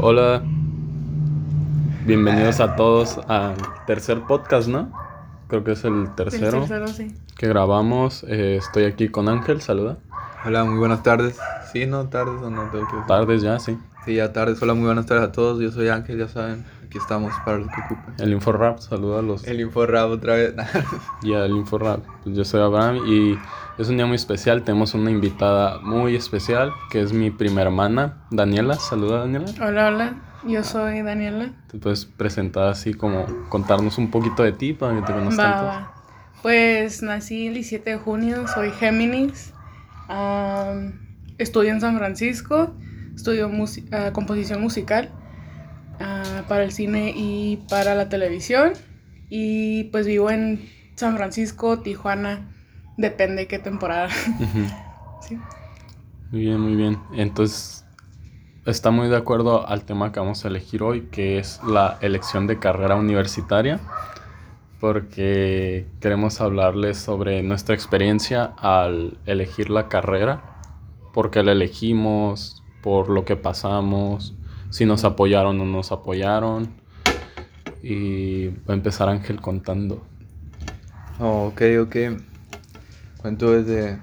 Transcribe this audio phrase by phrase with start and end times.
[0.00, 0.42] Hola,
[2.06, 4.90] bienvenidos a todos al tercer podcast, ¿no?
[5.48, 7.14] Creo que es el tercero, El tercero, sí.
[7.36, 8.24] que grabamos.
[8.28, 9.98] Eh, estoy aquí con Ángel, saluda.
[10.44, 11.38] Hola, muy buenas tardes.
[11.72, 13.06] Sí, no, tardes o no tengo que decir?
[13.06, 13.78] Tardes ya, sí.
[14.04, 14.62] Sí, ya tardes.
[14.62, 15.60] Hola, muy buenas tardes a todos.
[15.60, 16.64] Yo soy Ángel, ya saben.
[16.90, 18.14] Aquí estamos para lo que ocupen.
[18.18, 19.46] El Inforrap, saluda a los...
[19.46, 20.54] El Inforrap otra vez.
[21.22, 22.00] Y al Inforrap.
[22.24, 23.38] Pues yo soy Abraham y
[23.78, 24.64] es un día muy especial.
[24.64, 28.74] Tenemos una invitada muy especial, que es mi prima hermana, Daniela.
[28.74, 29.46] Saluda, Daniela.
[29.64, 30.14] Hola, hola.
[30.44, 31.52] Yo soy Daniela.
[31.70, 35.56] Te puedes presentar así como contarnos un poquito de ti para que te conozcan Va,
[35.58, 35.68] todos.
[35.68, 35.94] va.
[36.42, 39.52] Pues nací el 17 de junio, soy Géminis.
[40.08, 40.98] Am,
[41.38, 42.74] estudio en San Francisco.
[43.14, 45.12] Estudio musi- ah, composición musical
[46.00, 48.72] ah, para el cine y para la televisión.
[49.28, 52.52] Y pues vivo en San Francisco, Tijuana.
[52.96, 54.08] Depende qué temporada.
[55.20, 55.38] Sí.
[56.32, 56.98] Muy bien, muy bien.
[57.12, 57.84] Entonces,
[58.64, 62.46] está muy de acuerdo al tema que vamos a elegir hoy, que es la elección
[62.46, 63.80] de carrera universitaria,
[64.80, 70.42] porque queremos hablarles sobre nuestra experiencia al elegir la carrera,
[71.12, 74.34] por qué la elegimos, por lo que pasamos,
[74.70, 76.68] si nos apoyaron o no nos apoyaron.
[77.82, 80.02] Y va a empezar Ángel contando.
[81.18, 81.96] Oh, ok, ok.
[83.18, 83.98] Cuento desde,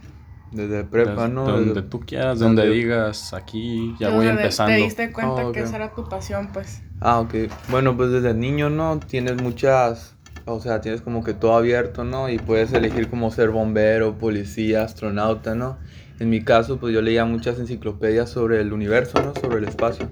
[0.51, 1.45] desde prepa, Desde ¿no?
[1.45, 4.73] Donde Desde- tú quieras, donde- donde digas, aquí ya voy empezando.
[4.75, 5.67] Te diste cuenta Ah, que ok.
[5.67, 6.81] esa era tu pasión, pues.
[7.01, 7.33] Ah, ok.
[7.69, 8.99] Bueno, pues desde niño, ¿no?
[8.99, 10.15] Tienes muchas,
[10.45, 12.29] o sea, tienes como que todo abierto, ¿no?
[12.29, 15.77] Y puedes elegir como ser bombero, policía, astronauta, ¿no?
[16.19, 19.33] En mi caso, pues yo leía muchas enciclopedias sobre el universo, ¿no?
[19.39, 20.09] Sobre el espacio.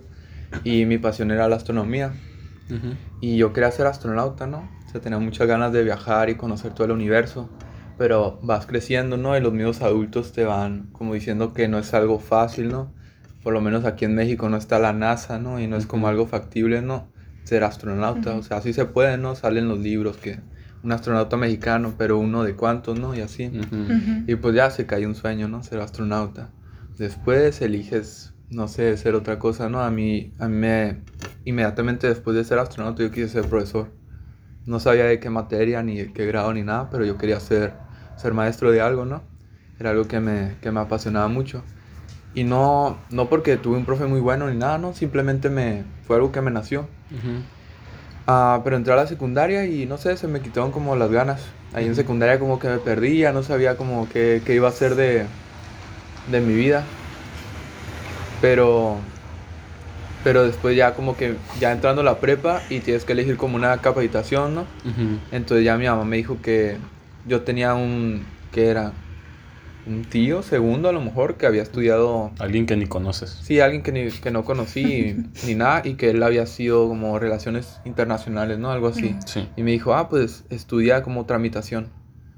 [0.63, 2.13] Y mi pasión era la astronomía.
[2.69, 2.95] Ujú.
[3.21, 4.69] Y yo quería ser astronauta, ¿no?
[4.85, 7.49] O sea, tenía muchas ganas de viajar y conocer todo el universo.
[7.97, 9.37] Pero vas creciendo, ¿no?
[9.37, 12.93] Y los mismos adultos te van como diciendo que no es algo fácil, ¿no?
[13.41, 15.59] Por lo menos aquí en México no está la NASA, ¿no?
[15.59, 17.07] Y no es como algo factible, ¿no?
[17.45, 18.31] Ser astronauta.
[18.31, 18.39] Ujú.
[18.39, 19.35] O sea, sí se puede, ¿no?
[19.35, 20.39] Salen los libros que
[20.83, 23.15] un astronauta mexicano, pero uno de cuántos, ¿no?
[23.15, 23.51] Y así.
[24.27, 25.63] Y pues ya se cayó un sueño, ¿no?
[25.63, 26.51] Ser astronauta.
[26.97, 29.81] Después eliges, no sé, ser otra cosa, ¿no?
[29.81, 31.01] A mí, a mí me,
[31.45, 33.89] inmediatamente después de ser astronauta yo quise ser profesor.
[34.65, 37.73] No sabía de qué materia, ni de qué grado, ni nada, pero yo quería ser,
[38.17, 39.23] ser maestro de algo, ¿no?
[39.79, 41.63] Era algo que me, que me apasionaba mucho.
[42.33, 44.93] Y no, no porque tuve un profe muy bueno ni nada, ¿no?
[44.93, 46.87] Simplemente me, fue algo que me nació.
[48.27, 51.41] Ah, pero entré a la secundaria y no sé, se me quitaron como las ganas.
[51.73, 54.95] Ahí en secundaria como que me perdía, no sabía como qué, qué iba a hacer
[54.95, 55.25] de,
[56.31, 56.83] de mi vida.
[58.45, 58.97] Pero,
[60.23, 63.55] pero después ya como que ya entrando a la prepa y tienes que elegir como
[63.55, 64.61] una capacitación, ¿no?
[64.61, 65.19] Ujú.
[65.31, 66.77] Entonces ya mi mamá me dijo que
[67.27, 68.93] yo tenía un, que era?
[69.87, 73.29] Un tío, segundo a lo mejor, que había estudiado Alguien que ni conoces.
[73.43, 75.15] Sí, alguien que, ni- que no conocí
[75.47, 78.71] ni nada y que él había sido como relaciones internacionales, ¿no?
[78.71, 79.15] Algo así.
[79.25, 79.47] Sí.
[79.55, 81.87] Y me dijo, ah, pues estudia como tramitación.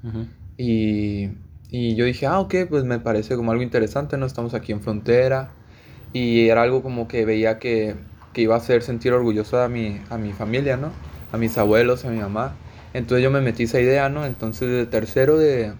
[0.04, 0.26] Ujú.
[0.58, 1.28] Y,
[1.70, 4.26] y yo dije, ah, ok, pues me parece como algo interesante, ¿no?
[4.26, 5.50] Estamos aquí en frontera.
[6.12, 7.96] Y era algo como que veía que,
[8.32, 10.92] que iba a hacer sentir orgulloso a mi, a mi familia, ¿no?
[11.32, 12.56] A mis abuelos, a mi mamá.
[12.94, 14.24] Entonces yo me metí esa idea, ¿no?
[14.26, 15.74] Entonces desde tercero de...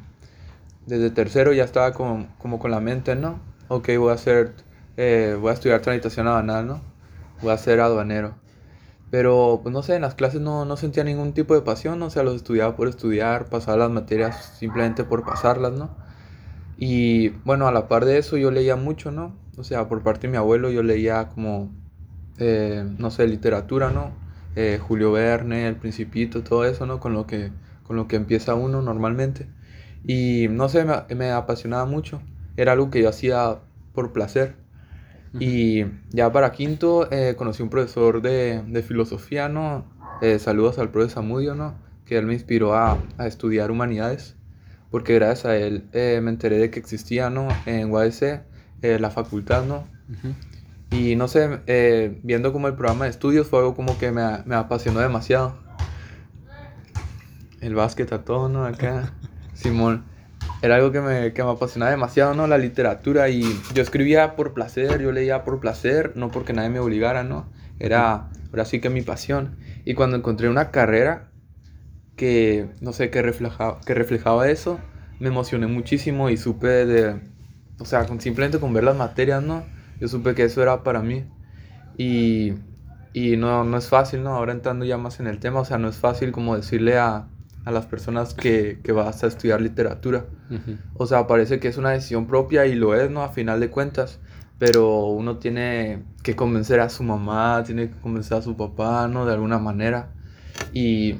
[0.86, 3.40] Desde tercero ya estaba como, como con la mente, ¿no?
[3.68, 4.54] Ok, voy a hacer...
[4.96, 6.82] eh, voy a estudiar tramitación aduanal, ¿no?
[7.42, 8.34] Voy a ser aduanero.
[9.10, 12.06] Pero, pues no sé, en las clases no, no sentía ningún tipo de pasión, ¿no?
[12.06, 15.90] o sea, los estudiaba por estudiar, pasaba las materias simplemente por pasarlas, ¿no?
[16.78, 19.36] Y bueno, a la par de eso yo leía mucho, ¿no?
[19.58, 21.74] O sea, por parte de mi abuelo yo leía como,
[22.38, 24.12] eh, no sé, literatura, ¿no?
[24.56, 27.00] Eh, Julio Verne, El Principito, todo eso, ¿no?
[27.00, 27.52] Con lo que,
[27.84, 29.48] con lo que empieza uno normalmente.
[30.04, 32.22] Y no sé, me, me apasionaba mucho.
[32.56, 33.60] Era algo que yo hacía
[33.94, 34.56] por placer.
[35.38, 39.86] Y ya para quinto eh, conocí un profesor de, de filosofía, ¿no?
[40.20, 41.76] Eh, saludos al profesor Samudio, ¿no?
[42.06, 44.38] Que él me inspiró a, a estudiar humanidades,
[44.91, 47.49] porque gracias a él eh, me enteré de que existía, ¿no?
[47.66, 48.43] En UADC,
[48.82, 49.87] eh, la facultad, ¿no?
[50.09, 50.34] Ujú.
[50.91, 54.23] Y no sé, eh, viendo como el programa de estudios fue algo como que me,
[54.46, 55.58] me apasionó demasiado.
[57.61, 58.64] El básquet a todo, ¿no?
[58.64, 59.12] Acá,
[59.55, 60.05] Simón.
[60.62, 62.46] Era algo que me, que me apasionaba demasiado, ¿no?
[62.46, 63.43] La literatura y
[63.75, 67.46] yo escribía por placer, yo leía por placer, no porque nadie me obligara, ¿no?
[67.79, 69.56] Era, ahora sí que mi pasión.
[69.84, 71.27] Y cuando encontré una carrera
[72.19, 77.23] que, no sé, que reflejaba, que reflejaba eso, me emocioné muchísimo y supe de,
[77.81, 79.73] o sea, con, simplemente con ver las materias, ¿no?
[80.00, 81.26] Yo supe que eso era para mí.
[81.97, 82.55] Y,
[83.12, 84.31] y no, no es fácil, ¿no?
[84.37, 87.29] Ahora entrando ya más en el tema, o sea, no es fácil como decirle a,
[87.65, 90.26] a las personas que, que vas a estudiar literatura.
[90.50, 90.79] Ujú.
[90.94, 93.23] O sea, parece que es una decisión propia y lo es, ¿no?
[93.23, 94.20] A final de cuentas.
[94.59, 99.25] pero uno tiene que convencer a su mamá, tiene que convencer a su papá, ¿no?
[99.26, 100.11] De alguna manera.
[100.73, 101.17] Y,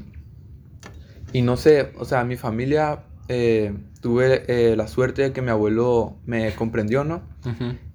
[1.33, 5.51] y no sé, o sea, mi familia eh, tuve eh, la suerte de que mi
[5.51, 7.23] abuelo me comprendió, ¿no?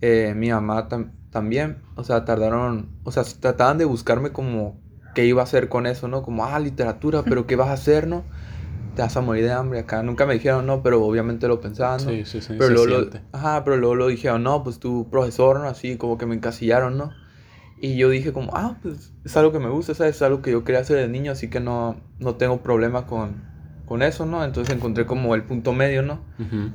[0.01, 0.87] Eh, mi mamá
[1.31, 4.79] también, o sea, tardaron, o sea, trataban de buscarme como
[5.15, 6.23] qué iba a hacer con eso, ¿no?
[6.23, 8.23] Como, ah, literatura, pero ¿qué vas a hacer, no?
[8.95, 10.03] Te vas a morir de hambre acá.
[10.03, 12.11] Nunca me dijeron, no, pero obviamente lo pensaban, ¿no?
[12.11, 12.53] Sí, sí, sí.
[12.57, 15.67] Pero luego, lo, ajá, pero luego lo dijeron, no, pues tú, profesor, ¿no?
[15.67, 17.11] Así como que me encasillaron, ¿no?
[17.83, 20.15] Y yo dije como, ah, pues es algo que me gusta, ¿sabes?
[20.15, 23.43] Es algo que yo quería hacer de niño, así que no, no tengo problema con,
[23.85, 24.45] con eso, ¿no?
[24.45, 26.21] Entonces encontré como el punto medio, ¿no?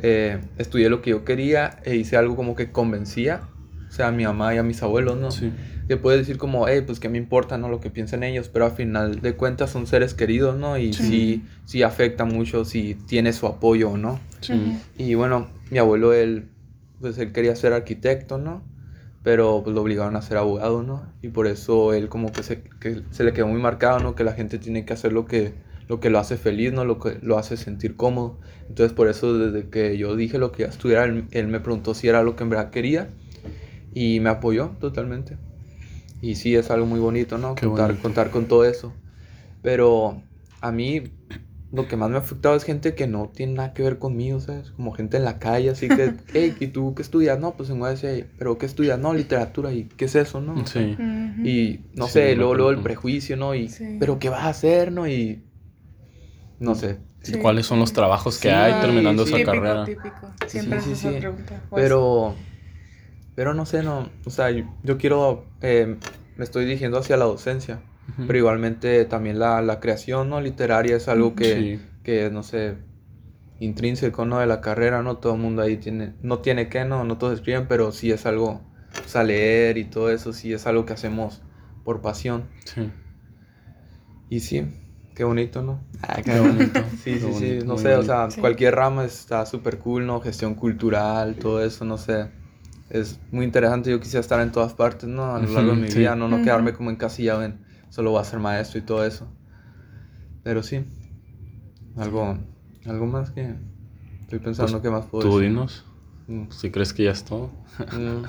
[0.00, 3.40] Eh, estudié lo que yo quería e hice algo como que convencía,
[3.88, 5.30] o sea, a mi mamá y a mis abuelos, ¿no?
[5.30, 5.50] Sí.
[5.88, 7.70] Que puedes decir como, hey, pues qué me importa, ¿no?
[7.70, 10.76] Lo que piensen ellos, pero al final de cuentas son seres queridos, ¿no?
[10.76, 11.04] Y Sí.
[11.04, 14.20] sí, sí afecta mucho si tiene su apoyo o no.
[14.42, 14.78] Sí.
[14.98, 16.50] Y bueno, mi abuelo, él,
[17.00, 18.62] pues él quería ser arquitecto, ¿no?
[19.22, 21.02] Pero pues lo obligaron a ser abogado, ¿no?
[21.22, 24.14] Y por eso él como que se, que se le quedó muy marcado, ¿no?
[24.14, 25.54] Que la gente tiene que hacer lo que,
[25.88, 26.84] lo que lo hace feliz, ¿no?
[26.84, 28.38] Lo que lo hace sentir cómodo.
[28.68, 31.60] Entonces por eso desde que yo dije lo que iba a estudiar, él, él me
[31.60, 33.10] preguntó si era lo que en verdad quería
[33.94, 35.38] y me apoyó totalmente.
[36.20, 37.54] Y sí, es algo muy bonito, ¿no?
[37.54, 38.00] Qué Contar, bonito.
[38.00, 38.92] contar con todo eso.
[39.62, 40.22] Pero
[40.60, 41.02] a mí
[41.72, 44.40] lo que más me ha afectado es gente que no tiene nada que ver conmigo,
[44.40, 44.70] ¿sabes?
[44.70, 47.38] Como gente en la calle, así que, hey, ¿y tú qué estudias?
[47.38, 48.98] No, pues en UASI, pero ¿qué estudias?
[48.98, 50.66] No, literatura, ¿y qué es eso, no?
[50.66, 50.96] Sí.
[51.44, 53.54] Y no Sí, sé, luego, luego el prejuicio, ¿no?
[53.54, 53.96] Y, Sí.
[54.00, 55.06] pero ¿qué vas a hacer, no?
[55.06, 55.42] Y
[56.60, 56.98] no sé.
[57.26, 59.28] ¿Y cuáles son los trabajos que Sí, hay terminando sí.
[59.28, 59.84] esa típico, carrera?
[59.84, 60.32] típico.
[60.46, 61.18] Siempre Sí, es sí, esa sí.
[61.18, 61.62] pregunta.
[61.74, 62.34] Pero,
[63.34, 65.96] pero no sé, no, o sea, yo, yo quiero, eh,
[66.36, 67.80] me estoy dirigiendo hacia la docencia,
[68.26, 70.40] Pero igualmente también la, la creación, ¿no?
[70.40, 71.80] Literaria es algo que, Sí.
[72.02, 72.76] que, no sé,
[73.60, 74.38] intrínseco, ¿no?
[74.40, 75.18] De la carrera, ¿no?
[75.18, 77.04] Todo el mundo ahí tiene, no tiene que, ¿no?
[77.04, 78.50] No todos escriben, pero sí es algo,
[79.04, 81.42] o sea, leer y todo eso, sí es algo que hacemos
[81.84, 82.44] por pasión.
[82.64, 82.90] Sí.
[84.28, 84.64] Y sí,
[85.14, 85.80] qué bonito, ¿no?
[86.02, 86.84] Ah, qué bonito.
[87.02, 88.40] Sí, Qué sí, sí, bonito, no muy sé, o sea, Sí.
[88.40, 90.20] cualquier rama está súper cool, ¿no?
[90.20, 92.30] Gestión cultural, todo eso, no sé.
[92.90, 95.34] Es muy interesante, yo quisiera estar en todas partes, ¿no?
[95.34, 95.98] A lo largo de mi sí.
[95.98, 96.44] vida, no, no Ujú.
[96.44, 97.60] quedarme como encasillado en
[97.90, 99.26] solo voy a ser maestro y todo eso.
[100.42, 100.84] Pero sí,
[101.96, 102.38] algo,
[102.86, 103.54] algo más que
[104.22, 105.50] estoy pensando Pues, que más puedo Tú decir.
[105.50, 105.84] dinos,
[106.28, 107.50] Mm, si crees que ya es todo.
[107.78, 108.24] mm.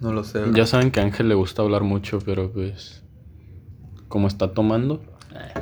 [0.00, 0.40] No lo sé.
[0.52, 3.02] Ya saben que a Ángel le gusta hablar mucho, pero pues.
[4.08, 5.02] Como está tomando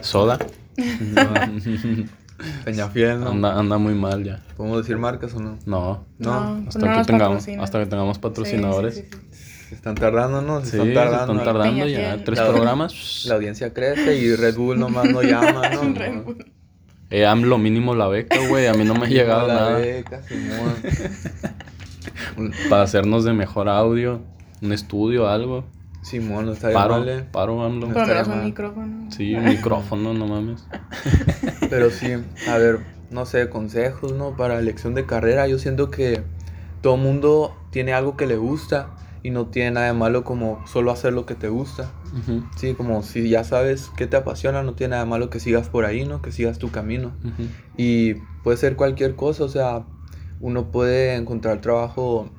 [0.03, 0.39] soda,
[2.65, 3.29] Peñafiel, ¿no?
[3.29, 4.43] anda, anda muy mal ya.
[4.57, 5.59] ¿Podemos decir marcas o no?
[5.67, 8.95] No, No, pues hasta, no que tengamos, hasta que tengamos Sí, patrocinadores.
[8.97, 9.50] sí, sí, sí.
[9.71, 10.61] Se están tardando, ¿no?
[10.65, 11.33] Se Sí, están se tardando.
[11.33, 12.25] están tardando ya.
[12.25, 13.25] Tres La- programas.
[13.27, 15.83] La audiencia crece y Red Bull nomás no llama, ¿no?
[15.95, 16.45] Red Bull.
[17.11, 18.67] Eh, AMLO mínimo la beca, güey.
[18.67, 19.79] A mí no me ha llegado La nada.
[19.79, 20.75] beca, Simón.
[22.69, 24.21] Para hacernos de mejor audio,
[24.61, 25.65] un estudio, algo.
[26.03, 27.25] Simón, no estaría Paro, mal, eh.
[27.31, 27.87] paro AMLO.
[27.89, 29.07] No menos un micrófono.
[29.11, 30.65] Sí, un micrófono, no mames.
[31.71, 32.13] Pero sí,
[32.49, 32.81] a ver,
[33.11, 34.35] no sé, consejos, ¿no?
[34.37, 36.23] Para elección de carrera, yo siento que
[36.81, 38.89] todo mundo tiene algo que le gusta
[39.23, 41.91] y no tiene nada de malo como solo hacer lo que te gusta.
[42.57, 45.69] Sí, como si ya sabes qué te apasiona, no tiene nada de malo que sigas
[45.69, 46.23] por ahí, ¿no?
[46.23, 47.13] Que sigas tu camino.
[47.77, 49.85] Y puede ser cualquier cosa, o sea,
[50.41, 52.31] uno puede encontrar trabajo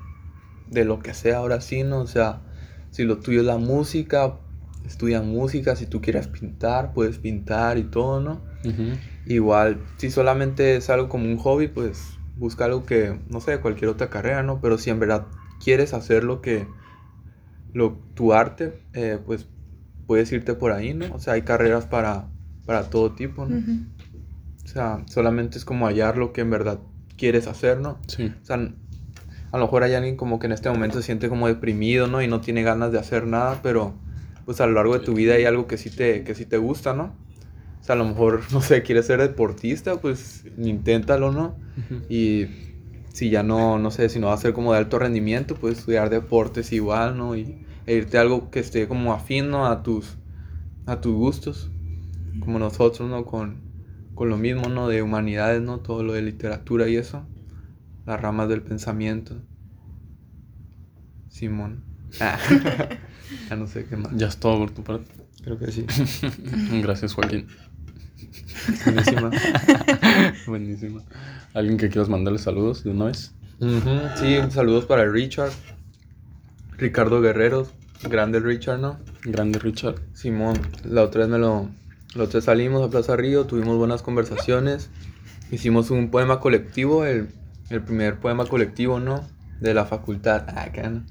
[0.67, 1.99] de lo que sea ahora sí, ¿no?
[1.99, 2.41] O sea,
[2.89, 4.37] si lo tuyo es la música,
[4.85, 8.41] estudia música, si tú quieres pintar, puedes pintar y todo, ¿no?
[9.25, 13.89] Igual, si solamente es algo como un hobby, pues busca algo que, no sé, cualquier
[13.91, 14.59] otra carrera, ¿no?
[14.61, 15.27] Pero si en verdad
[15.63, 16.67] quieres hacer lo que,
[17.73, 19.47] lo, tu arte, eh, pues
[20.07, 21.13] puedes irte por ahí, ¿no?
[21.13, 22.27] O sea, hay carreras para,
[22.65, 23.57] para todo tipo, ¿no?
[24.63, 26.79] O sea, solamente es como hallar lo que en verdad
[27.17, 27.97] quieres hacer, ¿no?
[28.07, 28.33] Sí.
[28.41, 31.47] O sea, a lo mejor hay alguien como que en este momento se siente como
[31.47, 32.21] deprimido, ¿no?
[32.21, 33.93] Y no tiene ganas de hacer nada, pero
[34.45, 36.57] pues a lo largo de tu vida hay algo que sí te, que sí te
[36.57, 37.15] gusta, ¿no?
[37.79, 41.55] O sea, a lo mejor, no sé, quieres ser deportista, pues inténtalo, ¿no?
[42.09, 42.47] Y
[43.13, 45.79] si ya no, no sé, si no va a ser como de alto rendimiento, puedes
[45.79, 47.35] estudiar deportes igual, ¿no?
[47.35, 49.65] Y e irte a algo que esté como afín, ¿no?
[49.65, 50.17] A tus,
[50.85, 51.71] a tus gustos,
[52.39, 53.25] como nosotros, ¿no?
[53.25, 53.61] Con,
[54.15, 54.87] con lo mismo, ¿no?
[54.87, 55.79] De humanidades, ¿no?
[55.79, 57.25] Todo lo de literatura y eso.
[58.05, 59.41] Las ramas del pensamiento.
[61.29, 61.83] Simón.
[62.19, 62.37] Ah,
[63.49, 64.15] ya no sé qué más.
[64.15, 65.11] Ya es todo por tu parte.
[65.43, 65.85] Creo que sí.
[66.81, 67.47] Gracias, Joaquín.
[68.85, 69.31] Buenísima.
[70.47, 71.01] Buenísimo.
[71.53, 73.33] ¿Alguien que quieras mandarle saludos de una vez?
[74.19, 75.51] Sí, saludos para Richard.
[76.77, 77.69] Ricardo Guerreros.
[78.09, 78.99] Grande el Richard, ¿no?
[79.23, 79.95] Grande Richard.
[80.13, 81.69] Simón, la otra vez me lo...
[82.15, 84.89] La otra vez salimos a Plaza Río, tuvimos buenas conversaciones.
[85.51, 87.29] Hicimos un poema colectivo, el,
[87.69, 89.23] el primer poema colectivo, ¿no?
[89.61, 90.43] de la facultad.
[90.55, 91.03] Ah, no.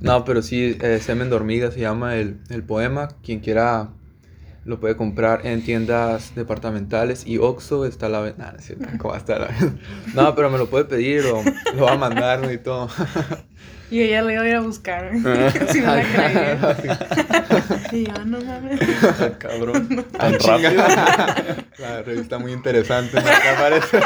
[0.00, 3.08] No, pero sí, eh, Semen de Hormiga se llama el, el poema.
[3.22, 3.90] Quien quiera
[4.68, 8.44] lo puede comprar en tiendas departamentales y Oxxo está a la venta.
[8.44, 9.82] Nah, no, es cierto, ¿cómo va a estar a la venta?
[10.14, 11.42] No, pero me lo puede pedir o
[11.74, 12.52] lo va a mandar ¿no?
[12.52, 12.88] y todo.
[13.90, 15.12] Y ella le iba a ir a buscar.
[15.72, 16.76] si no la creía.
[17.90, 18.78] y yo, no mames.
[19.02, 20.04] Ah, cabrón.
[20.18, 20.84] Ah, Tan rápido.
[21.78, 23.26] La revista muy interesante, ¿no?
[23.26, 24.00] Acá aparece.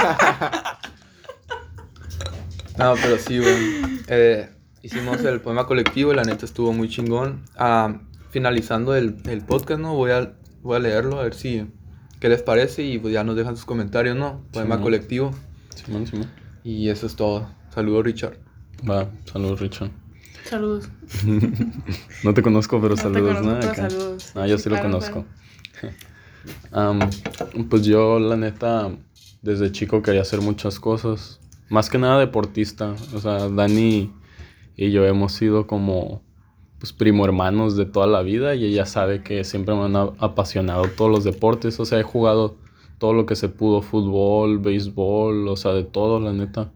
[2.79, 4.05] No, pero sí, güey.
[4.07, 4.51] Eh,
[4.83, 7.43] hicimos el poema colectivo y la neta estuvo muy chingón.
[7.57, 9.97] Ah, finalizando el, el podcast, ¿no?
[9.97, 11.67] Voy a, voy a leerlo a ver si...
[12.21, 12.85] ¿Qué les parece?
[12.85, 14.43] Y pues ya nos dejan sus comentarios, ¿no?
[14.53, 14.83] Poema Sí.
[14.83, 15.33] colectivo.
[15.75, 16.31] Simón, Simón.
[16.63, 17.51] Y eso es todo.
[17.75, 18.39] Saludos, Richard.
[18.89, 19.91] Va, saludos, Richard.
[20.45, 20.89] Saludos.
[22.25, 23.89] No te conozco, pero No te saludos, conozco, Acá.
[23.91, 24.33] saludos.
[24.37, 25.25] Ah, yo sí, lo claro, conozco.
[26.73, 27.01] Am,
[27.69, 28.91] pues yo, la neta,
[29.43, 31.41] desde chico quería hacer muchas cosas.
[31.69, 32.95] Más que nada deportista.
[33.15, 34.13] O sea, Dani
[34.77, 36.23] y yo hemos sido como
[36.83, 40.89] pues primo hermanos de toda la vida y ella sabe que siempre me han apasionado
[40.89, 41.79] todos los deportes.
[41.79, 42.57] O sea, he jugado
[42.99, 46.73] todo lo que se pudo, fútbol, béisbol, o sea, de todo, la neta.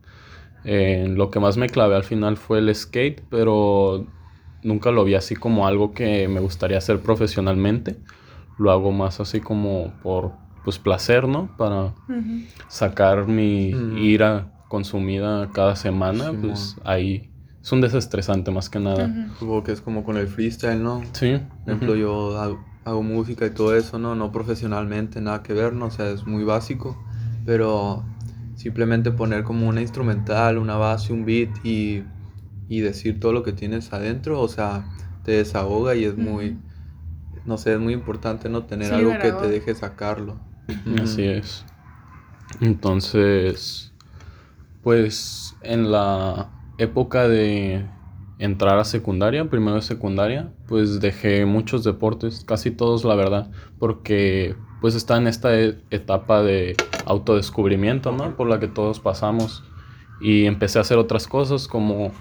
[0.65, 4.07] Eh, lo que más me clavé al final fue el skate, pero
[4.63, 7.97] nunca lo vi así como algo que me gustaría hacer profesionalmente.
[8.61, 10.31] Lo hago más así como por
[10.63, 11.51] pues placer, ¿no?
[11.57, 11.95] Para
[12.69, 13.99] sacar mi Mm.
[13.99, 17.29] ira consumida cada semana, pues ahí
[17.67, 19.07] es un desestresante más que nada.
[19.07, 19.35] Ujú.
[19.41, 21.01] Supongo que es como con el freestyle, ¿no?
[21.13, 21.37] Sí.
[21.65, 22.01] Por ejemplo, ujú.
[22.01, 24.15] yo hago, hago música y todo eso, ¿no?
[24.15, 25.87] No profesionalmente, nada que ver, ¿no?
[25.87, 26.97] O sea, es muy básico,
[27.45, 28.05] pero
[28.55, 32.05] simplemente poner como una instrumental, una base, un beat y,
[32.69, 34.85] y decir todo lo que tienes adentro, o sea,
[35.25, 36.61] te desahoga y es muy, Ujú.
[37.47, 38.65] no sé, es muy importante, ¿no?
[38.65, 40.37] Tener Sí, algo que te deje sacarlo.
[41.03, 41.65] Así es.
[42.61, 43.93] Entonces,
[44.83, 47.87] pues en la época de
[48.39, 54.55] entrar a secundaria, primero de secundaria, pues dejé muchos deportes, casi todos la verdad, porque
[54.81, 58.37] pues está en esta e- etapa de autodescubrimiento, ¿no?
[58.37, 59.65] Por la que todos pasamos.
[60.21, 62.13] Y empecé a hacer otras cosas como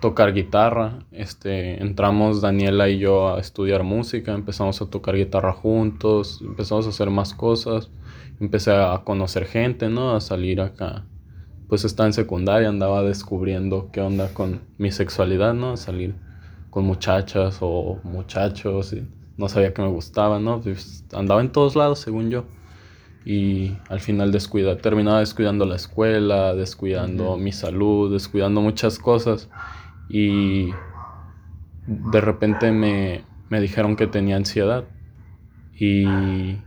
[0.00, 1.00] tocar guitarra.
[1.10, 6.90] Este, entramos Daniela y yo a estudiar música, empezamos a tocar guitarra juntos, empezamos a
[6.90, 7.90] hacer más cosas,
[8.40, 10.14] empecé a conocer gente, ¿no?
[10.14, 11.04] A salir acá.
[11.68, 15.76] Pues estaba en secundaria, andaba descubriendo qué onda con mi sexualidad, ¿no?
[15.76, 16.14] Salir
[16.70, 19.06] con muchachas o muchachos y
[19.36, 20.60] no sabía que me gustaba, ¿no?
[20.60, 22.44] Pues andaba en todos lados, según yo.
[23.24, 27.38] Y al final descuida, terminaba descuidando la escuela, descuidando Ujú.
[27.38, 29.48] mi salud, descuidando muchas cosas.
[30.08, 30.70] Y
[31.86, 34.84] de repente me, me dijeron que tenía ansiedad.
[35.78, 36.65] Y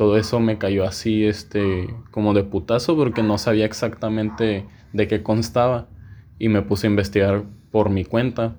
[0.00, 5.22] todo eso me cayó así, este, como de putazo, porque no sabía exactamente de qué
[5.22, 5.88] constaba.
[6.38, 8.56] Y me puse a investigar por mi cuenta,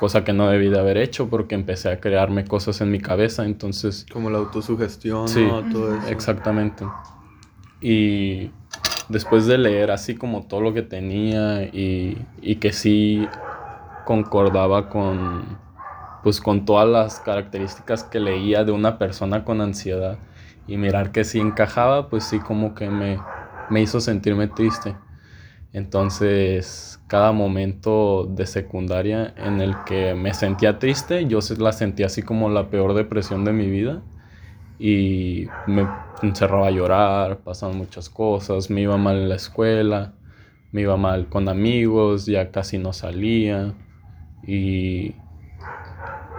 [0.00, 3.44] cosa que no debí de haber hecho, porque empecé a crearme cosas en mi cabeza.
[3.44, 5.60] Entonces, Como la autosugestión, Sí, ¿no?
[5.70, 6.08] Todo eso.
[6.08, 6.86] Exactamente.
[7.82, 8.50] Y
[9.10, 13.28] después de leer así como todo lo que tenía y, y que sí
[14.06, 15.58] concordaba con
[16.22, 20.18] pues con todas las características que leía de una persona con ansiedad
[20.68, 23.18] y mirar que sí encajaba, pues sí como que me,
[23.70, 24.94] me hizo sentirme triste.
[25.72, 32.22] Entonces, cada momento de secundaria en el que me sentía triste, yo la sentía así
[32.22, 34.02] como la peor depresión de mi vida
[34.78, 35.86] y me
[36.22, 40.12] encerraba a llorar, pasaban muchas cosas, me iba mal en la escuela,
[40.72, 43.74] me iba mal con amigos, ya casi no salía
[44.46, 45.14] y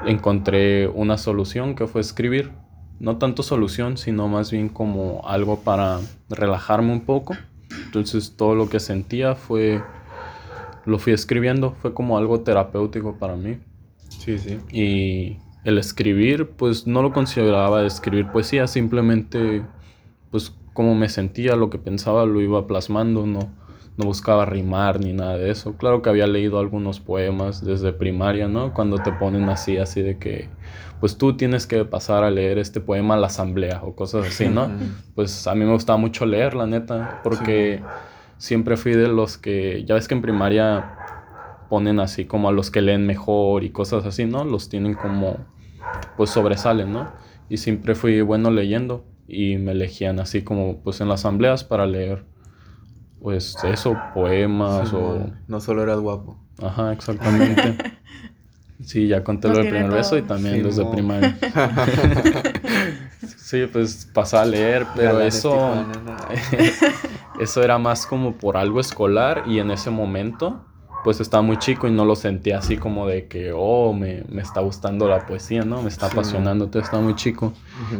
[0.05, 2.51] encontré una solución que fue escribir.
[2.99, 7.35] No tanto solución, sino más bien como algo para relajarme un poco.
[7.85, 9.81] Entonces todo lo que sentía fue,
[10.85, 13.57] lo fui escribiendo, fue como algo terapéutico para mí.
[14.09, 14.59] Sí, sí.
[14.71, 19.63] Y el escribir, pues no lo consideraba escribir poesía, simplemente
[20.31, 23.49] pues como me sentía, lo que pensaba lo iba plasmando, no,
[23.99, 25.75] no buscaba rimar ni nada de eso.
[25.75, 28.73] Claro que había leído algunos poemas desde primaria, ¿no?
[28.73, 30.47] Cuando te ponen así, así de que,
[31.01, 34.47] pues tú tienes que pasar a leer este poema a la asamblea o cosas así,
[34.47, 34.69] ¿no?
[35.15, 37.81] Pues a mí me gustaba mucho leer, la neta, porque
[38.37, 40.95] siempre fui de los que, ya ves que en primaria
[41.67, 44.45] ponen así como a los que leen mejor y cosas así, ¿no?
[44.45, 45.35] Los tienen como,
[46.15, 47.11] pues sobresalen, ¿no?
[47.49, 51.85] Y siempre fui bueno leyendo y me elegían así como, pues en las asambleas para
[51.85, 52.23] leer,
[53.21, 55.29] pues eso, poemas o...
[55.47, 56.37] No solo eras guapo.
[56.61, 57.75] Ajá, exactamente.
[58.81, 60.95] Sí, ya conté lo Los del primer beso y también desde Simón.
[60.95, 61.37] primaria.
[63.37, 65.85] Sí, pues pasaba a leer, pero eso,
[67.39, 70.61] eso era más como por algo escolar y en ese momento
[71.03, 74.41] pues estaba muy chico y no lo sentía así como de que, oh, me, me
[74.41, 75.81] está gustando la poesía, ¿no?
[75.81, 76.13] Me está Sí.
[76.13, 77.53] apasionando, entonces estaba muy chico.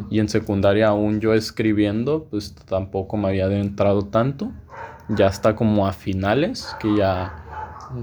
[0.10, 4.52] Y en secundaria aún yo escribiendo, pues tampoco me había adentrado tanto.
[5.10, 7.34] Ya está como a finales, que ya,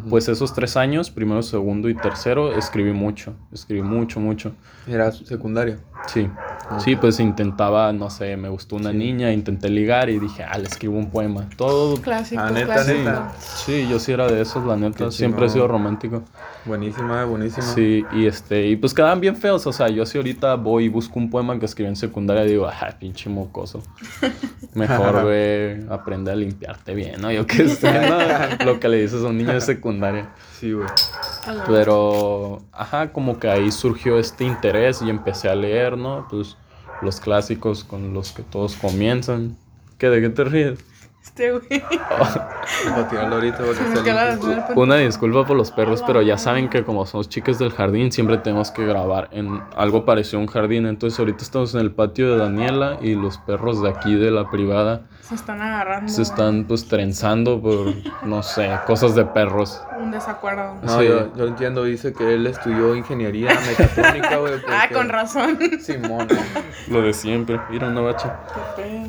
[0.09, 4.53] pues esos tres años, primero, segundo y tercero, escribí mucho, escribí mucho, mucho.
[4.87, 5.79] Era secundaria.
[6.07, 6.31] Sí,
[6.79, 8.97] sí, pues intentaba, no sé, me gustó una Sí.
[8.97, 11.49] niña, intenté ligar y dije, ah, le escribo un poema.
[11.57, 12.01] Todo.
[12.01, 12.99] Clásico, Ah, neta, clásico.
[12.99, 13.33] neta.
[13.39, 15.07] Sí, yo sí era de esos, la neta.
[15.07, 16.23] Qué Siempre he sido romántico.
[16.65, 17.67] Buenísima, buenísima.
[17.67, 19.67] Sí, y este, y pues quedaban bien feos.
[19.67, 22.67] O sea, yo si ahorita voy y busco un poema que escribí en secundaria, digo,
[22.67, 23.83] ah, pinche mocoso.
[24.75, 27.31] Mejor, güey, aprende a limpiarte bien, ¿no?
[27.33, 28.65] Yo qué sé, ¿no?
[28.65, 30.29] Lo que le dices a un niño de secundaria.
[30.59, 30.87] Sí, güey.
[31.67, 36.27] Pero, ajá, como que ahí surgió este interés y empecé a leer, ¿no?
[36.29, 36.57] Pues
[37.03, 39.57] los clásicos con los que todos comienzan.
[39.99, 40.79] ¿Qué, ¿De qué te ríes?
[41.27, 41.83] Este güey.
[43.11, 44.71] Tirarlo ahorita porque.
[44.77, 48.39] Una disculpa por los perros, pero ya saben que como somos chicas del jardín, siempre
[48.39, 50.87] tenemos que grabar en algo parecido a un jardín.
[50.87, 54.51] Entonces ahorita estamos en el patio de Daniela y los perros de aquí de la
[54.51, 56.11] privada Se están agarrando.
[56.11, 57.93] se están pues trenzando por,
[58.25, 59.83] no sé, cosas de perros.
[59.99, 60.75] Un desacuerdo.
[60.83, 61.07] No, Sí.
[61.09, 64.55] yo, yo entiendo, dice que él estudió ingeniería mecatrónica, güey.
[64.69, 65.59] Ah, con razón.
[65.81, 66.29] Simón.
[66.89, 67.61] Lo de siempre.
[67.71, 68.39] Mira una bacha.
[68.77, 69.07] Qué.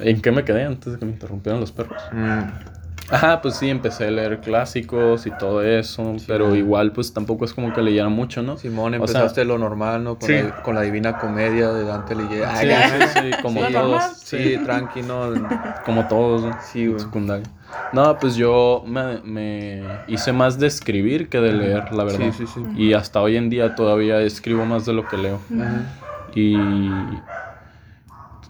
[0.00, 2.02] ¿En qué me quedé antes de que me interrumpieran los perros?
[2.12, 2.40] Mm,
[3.08, 7.54] Ajá, pues sí, empecé a leer clásicos y todo eso, pero igual pues tampoco es
[7.54, 8.56] como que leyera mucho, ¿no?
[8.56, 10.18] Simón, O sea, empezaste lo normal, ¿no?
[10.18, 10.34] Con, Sí.
[10.34, 12.42] la, con la Divina Comedia de Dante Alighieri.
[12.58, 13.72] Sí, Ay, sí, sí, como todos.
[13.72, 14.10] normal.
[14.16, 15.32] Sí, tranqui, ¿no?
[15.84, 16.50] Como todos, ¿no?
[16.60, 16.98] Sí, güey.
[16.98, 17.46] secundaria.
[17.92, 22.32] No, pues yo me, me hice más de escribir que de leer, la verdad.
[22.32, 22.60] Sí, sí, sí.
[22.76, 25.36] Y hasta hoy en día todavía escribo más de lo que leo.
[25.48, 25.62] Ujú.
[26.34, 27.20] Y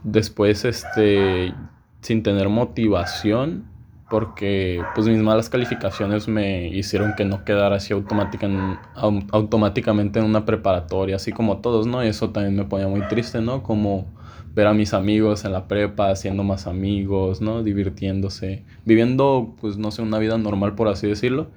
[0.07, 1.55] después, este,
[2.01, 3.65] sin tener motivación,
[4.09, 10.21] porque pues mis malas calificaciones me hicieron que no quedara así automática en- au- automáticamente
[10.21, 12.05] en una preparatoria, así como todos, ¿no?
[12.05, 13.63] Y eso también me ponía muy triste, ¿no?
[13.65, 14.07] Como
[14.55, 17.63] ver a mis amigos en la prepa, haciendo más amigos, ¿no?
[17.65, 21.49] Divirtiéndose, viviendo, pues, no sé, una vida normal, por así decirlo.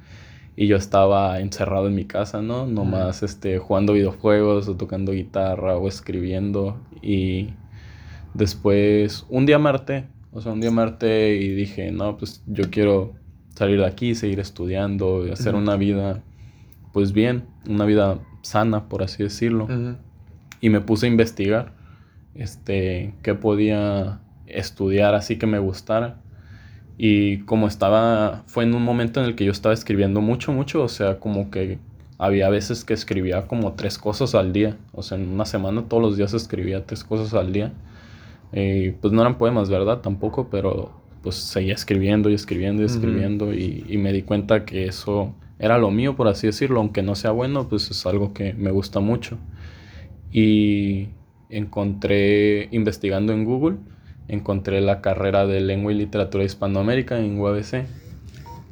[0.56, 2.66] Y yo estaba encerrado en mi casa, ¿no?
[2.68, 6.78] Nomás, este, jugando videojuegos o tocando guitarra o escribiendo.
[7.02, 7.52] Y
[8.34, 10.08] después, un día me harté.
[10.32, 13.14] O sea, un día me harté y dije, no, pues yo quiero
[13.56, 16.24] salir de aquí, seguir estudiando y hacer una vida,
[16.94, 19.68] pues bien, una vida sana, por así decirlo
[20.62, 21.74] y me puse a investigar
[22.36, 26.18] este qué podía estudiar así que me gustara.
[26.98, 30.84] Y como estaba fue en un momento en el que yo estaba escribiendo mucho mucho
[30.84, 31.80] o sea como que
[32.18, 36.04] había veces que escribía como tres cosas al día o sea en una semana todos
[36.04, 37.72] los días escribía tres cosas al día
[38.52, 43.54] Eh, pues no eran poemas verdad tampoco pero pues seguía escribiendo y escribiendo y escribiendo
[43.54, 47.14] y, y me di cuenta que eso era lo mío por así decirlo aunque no
[47.14, 49.38] sea bueno pues es algo que me gusta mucho
[50.32, 51.10] y
[51.50, 53.78] encontré, investigando en Google,
[54.28, 57.86] encontré la carrera de lengua y literatura hispanoamérica en UABC,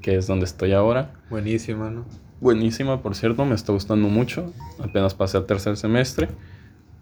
[0.02, 1.14] que es donde estoy ahora.
[1.30, 2.06] Buenísima, ¿no?
[2.40, 4.54] Buenísima, por cierto, me está gustando mucho.
[4.80, 6.30] Apenas pasé a tercer semestre,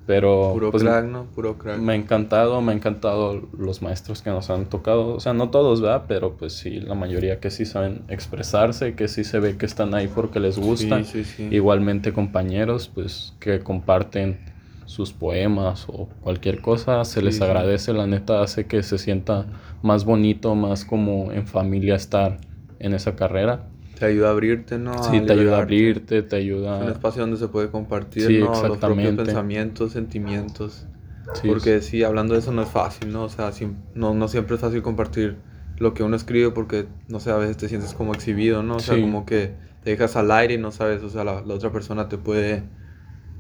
[0.06, 1.26] pero Puro pues, crack, ¿no?
[1.26, 1.80] Puro crack.
[1.80, 5.16] me ha encantado, me ha encantado los maestros que nos han tocado.
[5.16, 6.06] O sea, no todos, ¿verdad?
[6.08, 9.96] Pero pues sí, la mayoría que sí saben expresarse, que sí se ve que están
[9.96, 11.04] ahí porque les gusta.
[11.04, 11.48] Sí, sí, sí.
[11.52, 14.40] Igualmente compañeros, pues que comparten
[14.86, 19.48] sus poemas o cualquier cosa, se les agradece, la neta hace que se sienta
[19.82, 22.38] más bonito, más como en familia estar
[22.80, 23.68] en esa carrera.
[23.96, 24.94] Te ayuda a abrirte, ¿no?
[25.00, 26.36] Sí, te ayuda a abrirte, te
[26.74, 26.90] Es un ayuda...
[26.90, 28.64] espacio donde se puede compartir, Sí, ¿no?
[28.66, 30.88] Los propios pensamientos, sentimientos.
[31.34, 33.24] sí, Porque sí, hablando de eso no es fácil, ¿no?
[33.26, 35.38] O sea, sí, no, no siempre es fácil compartir
[35.78, 38.78] lo que uno escribe porque, no sé, a veces te sientes como exhibido, ¿no?
[38.80, 39.02] O sea, Sí.
[39.02, 42.10] como que te dejas al aire y no sabes, o sea, la, la otra persona
[42.10, 42.64] te puede,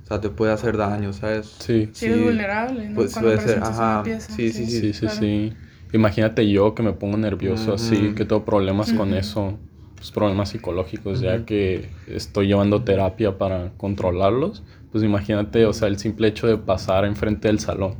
[0.03, 1.57] o sea, te puede hacer daño, ¿sabes?
[1.59, 3.01] sí, Sí, eres vulnerable, ¿no?
[3.01, 4.29] Pues Cuando puede ser, ajá, una pieza.
[4.29, 5.09] sí, sí, sí, sí, claro.
[5.09, 5.59] sí.
[5.93, 8.15] Imagínate yo que me pongo nervioso así, Ujú.
[8.15, 9.15] que tengo problemas con Ujú.
[9.15, 9.59] eso,
[9.95, 11.45] pues problemas psicológicos, ya Ujú.
[11.45, 17.05] que estoy llevando terapia para controlarlos, pues imagínate, o sea, el simple hecho de pasar
[17.05, 17.95] enfrente del salón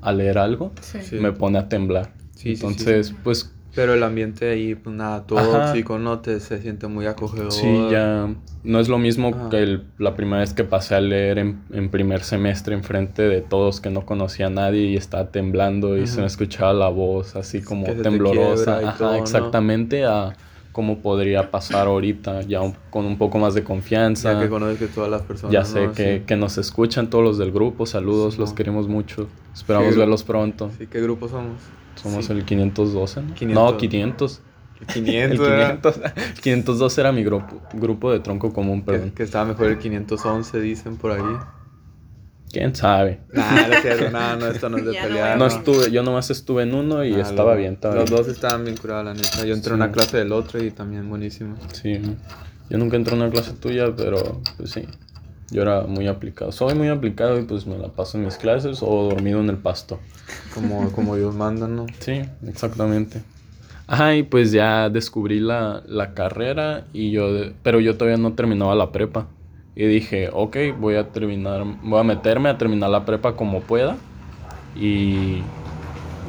[0.00, 1.16] a leer algo, Sí.
[1.16, 2.12] Me pone a temblar.
[2.34, 2.64] Sí, sí, sí.
[2.64, 6.20] Entonces, pues Pero el ambiente ahí, pues nada, tóxico, ¿no?
[6.20, 7.50] Te, se siente muy acogedor.
[7.52, 8.28] sí, ya
[8.64, 9.48] no es lo mismo Ajá.
[9.50, 13.40] que el- la primera vez que pasé a leer en, en primer semestre enfrente de
[13.40, 16.20] todos que no conocía a nadie y estaba temblando y se Ujú.
[16.22, 18.82] me escuchaba la voz así como Que se te temblorosa.
[18.82, 19.18] y Ajá, todo, ¿no?
[19.18, 20.36] exactamente a
[20.78, 24.34] cómo podría pasar ahorita, ya un- con un poco más de confianza.
[24.34, 25.92] Ya que conoces que todas las personas, Ya sé ¿no?
[25.92, 26.22] que, Sí.
[26.24, 28.54] que nos escuchan todos los del grupo, saludos, los Simón.
[28.56, 29.26] queremos mucho.
[29.52, 29.98] Esperamos Sí.
[29.98, 30.70] verlos pronto.
[30.78, 31.60] Sí, ¿qué grupo somos?
[31.96, 32.32] Somos Sí.
[32.32, 33.34] el 512, ¿no?
[33.34, 33.72] 500.
[33.72, 34.40] No, 500.
[34.80, 36.00] El El 500, era- 500,
[36.40, 39.10] 502 era mi grupo, grupo de tronco común, que, perdón.
[39.10, 41.22] que estaba mejor el 511, dicen por ahí.
[42.50, 43.20] ¿Quién sabe?
[43.32, 45.38] Nah, no cierto, no, esto no es de no pelear.
[45.38, 48.16] No estuve, yo nomás estuve en uno y Ah, estaba bien, estaba Los bien.
[48.16, 49.44] dos estaban bien curados, la neta.
[49.44, 49.70] Yo entré Sí.
[49.70, 51.56] en una clase del otro y también buenísimo.
[51.72, 52.00] Sí,
[52.70, 54.84] yo nunca entré en una clase tuya, pero pues sí,
[55.50, 56.50] yo era muy aplicado.
[56.52, 59.58] Soy muy aplicado y pues me la paso en mis clases o dormido en el
[59.58, 60.00] pasto.
[60.54, 61.86] Como, como Dios manda, ¿no?
[62.00, 63.22] Sí, exactamente.
[63.86, 67.28] Ajá, y pues ya descubrí la, la carrera, y yo,
[67.62, 69.28] pero yo todavía no terminaba la prepa.
[69.80, 73.96] Y dije, ok, voy a terminar, voy a meterme a terminar la prepa como pueda.
[74.74, 75.42] Y,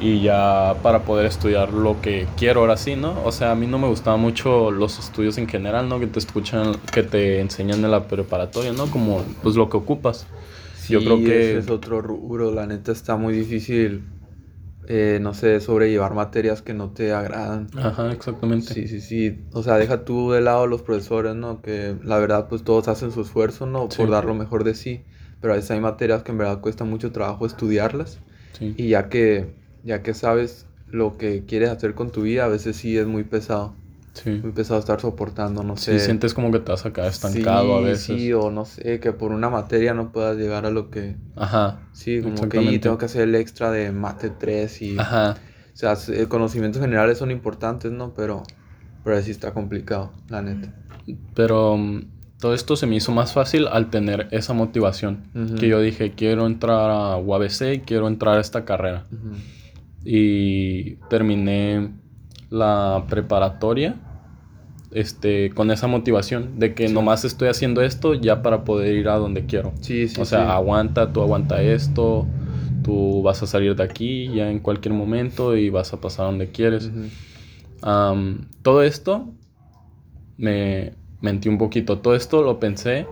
[0.00, 3.20] y ya para poder estudiar lo que quiero ahora sí, ¿no?
[3.24, 5.98] O sea, a mí no me gustaban mucho los estudios en general, ¿no?
[5.98, 8.86] Que te escuchan, que te enseñan en la preparatoria, ¿no?
[8.86, 10.28] Como pues lo que ocupas.
[10.88, 12.52] Yo Sí, creo que- ese es otro rubro.
[12.54, 14.04] La neta está muy difícil,
[14.92, 17.68] eh, no sé, sobrellevar materias que no te agradan.
[17.76, 18.74] Ajá, exactamente.
[18.74, 19.38] Sí, sí, sí.
[19.52, 21.62] O sea, deja tú de lado los profesores, ¿no?
[21.62, 23.88] Que la verdad, pues todos hacen su esfuerzo, ¿no?
[23.88, 23.98] Sí.
[23.98, 25.04] Por dar lo mejor de sí.
[25.40, 28.18] Pero a veces hay materias que en verdad cuesta mucho trabajo estudiarlas.
[28.58, 28.74] Sí.
[28.76, 32.74] Y ya que, ya que sabes lo que quieres hacer con tu vida, a veces
[32.74, 33.76] sí es muy pesado.
[34.12, 34.30] Sí.
[34.42, 36.00] Muy pesado estar soportando, no Sí, sé.
[36.00, 38.04] sientes como que te vas a quedar estancado a Sí, veces.
[38.20, 41.16] Sí, o no sé, que por una materia no puedas llegar a lo que...
[41.36, 41.80] Ajá.
[41.92, 44.98] Sí, como que y tengo que hacer el extra de mate 3 y...
[44.98, 45.36] Ajá.
[45.72, 48.12] O sea, eh, conocimientos generales son importantes, ¿no?
[48.12, 48.42] Pero,
[49.04, 50.74] pero sí está complicado, la neta.
[51.34, 52.02] Pero mm,
[52.38, 55.22] todo esto se me hizo más fácil al tener esa motivación.
[55.58, 59.06] Que yo dije, quiero entrar a UABC y quiero entrar a esta carrera.
[60.04, 61.90] Y terminé
[62.50, 63.96] la preparatoria
[64.92, 69.16] este, con esa motivación de que nomás estoy haciendo esto ya para poder ir a
[69.16, 69.72] donde quiero.
[69.80, 70.50] Sí, sí, o sea, sí.
[70.50, 72.26] aguanta, tú aguanta esto,
[72.82, 76.50] tú vas a salir de aquí ya en cualquier momento y vas a pasar donde
[76.50, 76.90] quieres.
[78.62, 79.28] Todo esto
[80.36, 81.98] me mentí un poquito.
[81.98, 83.06] Todo esto lo pensé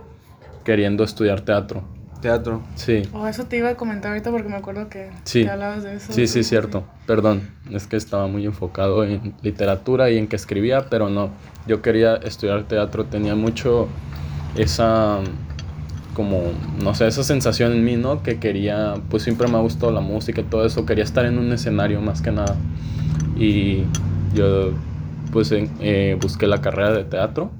[0.65, 1.83] queriendo estudiar teatro.
[2.21, 2.61] Teatro.
[2.75, 5.43] Sí, Oh, eso te iba a comentar ahorita porque me acuerdo que, Sí.
[5.43, 6.11] que hablabas de eso.
[6.11, 6.83] sí, sí, cierto.
[7.05, 11.29] Perdón, es que estaba muy enfocado en literatura y en que escribía, pero no.
[11.65, 13.87] Yo quería estudiar teatro, tenía mucho
[14.55, 15.19] esa
[16.13, 16.41] como,
[16.83, 18.21] no sé, esa sensación en mí, ¿no?
[18.23, 21.37] Que quería, pues siempre me ha gustado la música y todo eso, quería estar en
[21.37, 22.55] un escenario más que nada.
[23.37, 23.83] Y
[24.35, 24.71] yo,
[25.31, 27.51] pues, en- eh, busqué la carrera de teatro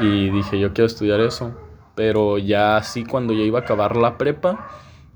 [0.00, 1.52] y dije, yo quiero estudiar eso.
[1.94, 4.68] Pero ya así cuando ya iba a acabar la prepa,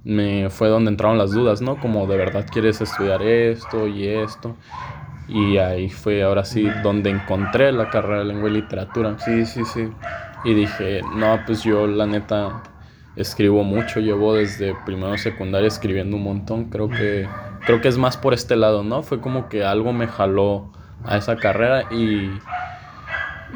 [0.04, 1.76] me fue donde entraron las dudas, ¿no?
[1.78, 4.56] Como de verdad quieres estudiar esto y esto.
[5.28, 9.18] Y ahí fue ahora sí donde encontré la carrera de lengua y literatura.
[9.18, 9.90] Sí, sí, sí.
[10.44, 12.62] Y dije, no, pues yo la neta
[13.16, 16.70] escribo mucho, llevo desde primero secundaria escribiendo un montón.
[16.70, 17.28] Creo que,
[17.66, 19.02] creo que es más por este lado, ¿no?
[19.02, 20.72] Fue como que algo me jaló
[21.04, 22.30] a esa carrera y,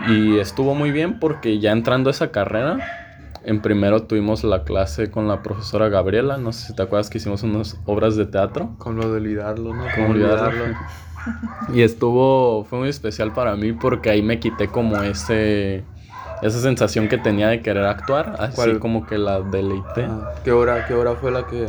[0.09, 3.02] y estuvo muy bien porque ya entrando a esa carrera,
[3.45, 7.19] en primero tuvimos la clase con la profesora Gabriela, no sé si te acuerdas que
[7.19, 8.75] hicimos unas obras de teatro.
[8.79, 9.85] Con lo de olvidarlo, ¿no?
[9.95, 10.65] ¿Cómo olvidarlo?
[11.73, 15.85] Y estuvo, fue muy especial para mí porque ahí me quité como ese,
[16.43, 18.79] esa sensación que tenía de querer actuar, así ¿Cuál?
[18.81, 20.05] como que la deleité.
[20.05, 21.69] Ah, ¿Qué hora, qué hora fue la que...?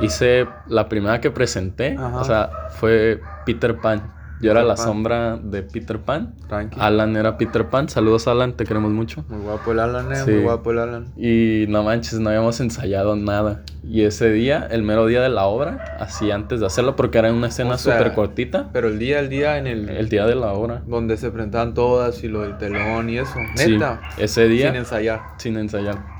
[0.00, 2.16] Hice la primera que presenté, Ajá.
[2.18, 4.12] o sea, fue Peter Pan.
[4.40, 4.84] Yo era Peter la Pan.
[4.86, 6.34] sombra de Peter Pan.
[6.48, 6.78] Tranqui.
[6.80, 7.88] Alan era Peter Pan.
[7.88, 9.24] Saludos, Alan, te queremos mucho.
[9.28, 10.16] Muy guapo el Alan, eh.
[10.24, 10.30] Sí.
[10.30, 11.06] Muy guapo el Alan.
[11.16, 13.62] Y no manches, no habíamos ensayado nada.
[13.82, 17.32] Y ese día, el mero día de la obra, así antes de hacerlo, porque era
[17.32, 19.88] una escena O sea, súper cortita, Pero el día, el día en el...
[19.88, 20.82] el día de la obra.
[20.86, 23.34] Donde se presentaban todas y lo del telón y eso.
[23.54, 24.00] Sí, Neta.
[24.18, 25.20] ese día, Sin ensayar.
[25.38, 26.17] sin ensayar.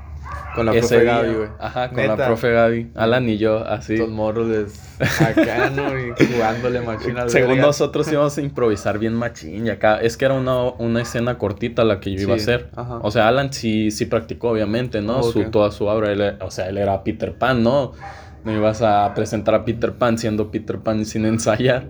[0.59, 1.49] Con la profe Gaby, güey.
[1.59, 2.15] Ajá, con Neta.
[2.17, 2.91] la profe Gaby.
[2.95, 3.93] Alan y yo, así.
[3.93, 4.47] Estos morros
[4.99, 5.97] acá, ¿no?
[5.97, 7.65] Y jugándole machina al Según verga.
[7.67, 11.83] nosotros íbamos a improvisar bien machín y acá es que era una, una escena cortita
[11.83, 12.69] la que yo iba a hacer.
[12.75, 12.99] ajá.
[13.01, 15.23] O sea, Alan sí, sí practicó obviamente, ¿no?
[15.23, 17.93] Su, toda su obra, él, o sea, él era Peter Pan, ¿no?
[18.43, 21.87] No ibas a presentar a Peter Pan siendo Peter Pan sin ensayar.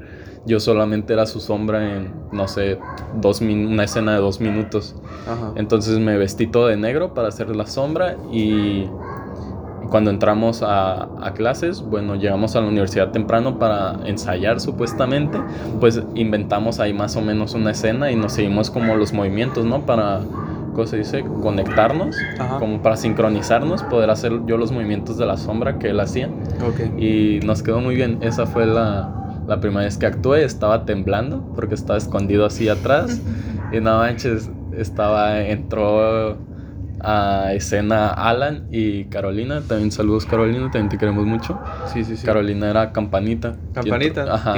[0.50, 2.80] Yo solamente era su sombra en, no sé,
[3.22, 4.96] dos min- una escena de dos minutos.
[5.28, 5.52] Ajá.
[5.56, 8.88] Entonces me vestí todo de negro para hacer la sombra y
[9.92, 15.40] cuando entramos a, a clases, bueno, llegamos a la universidad temprano para ensayar supuestamente,
[15.80, 19.82] pues inventamos ahí más o menos una escena y nos seguimos como los movimientos, ¿no?
[19.82, 20.22] Para,
[20.74, 21.24] ¿cómo se dice?
[21.44, 22.58] Conectarnos, Ajá.
[22.58, 26.28] como para sincronizarnos, poder hacer yo los movimientos de la sombra que él hacía
[26.68, 27.00] Ok.
[27.00, 28.18] y nos quedó muy bien.
[28.22, 29.10] Esa fue la,
[29.50, 30.44] la primera vez que actué.
[30.44, 33.20] Estaba temblando porque estaba escondido así atrás.
[33.74, 36.38] y no manches, estaba, entró
[37.02, 39.62] a escena Alan y Carolina.
[39.68, 41.60] También saludos Carolina, también te queremos mucho.
[41.92, 42.26] Sí, sí, sí.
[42.26, 43.56] Carolina era Campanita.
[43.74, 44.22] Campanita.
[44.22, 44.54] Entró- Ajá.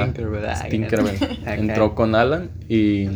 [0.68, 1.16] Tinkerbell.
[1.46, 3.08] Entró con Alan y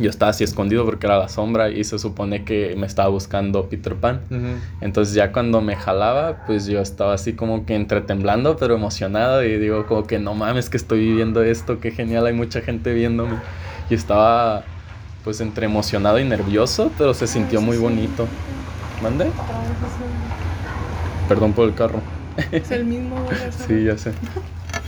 [0.00, 3.68] yo estaba así escondido porque era la sombra y se supone que me estaba buscando
[3.68, 4.20] Peter Pan.
[4.30, 4.58] Ujú.
[4.80, 9.44] Entonces ya cuando me jalaba, pues yo estaba así como que entre temblando, pero emocionado
[9.44, 12.92] y digo como que no mames que estoy viviendo esto, qué genial, hay mucha gente
[12.94, 13.36] viéndome.
[13.88, 14.64] Y estaba
[15.24, 18.26] pues entre emocionado y nervioso, pero se sintió muy bonito.
[19.02, 19.30] ¿Mande?
[21.28, 22.00] Perdón por el carro.
[22.52, 23.16] Es el mismo.
[23.66, 24.12] Sí, ya sé.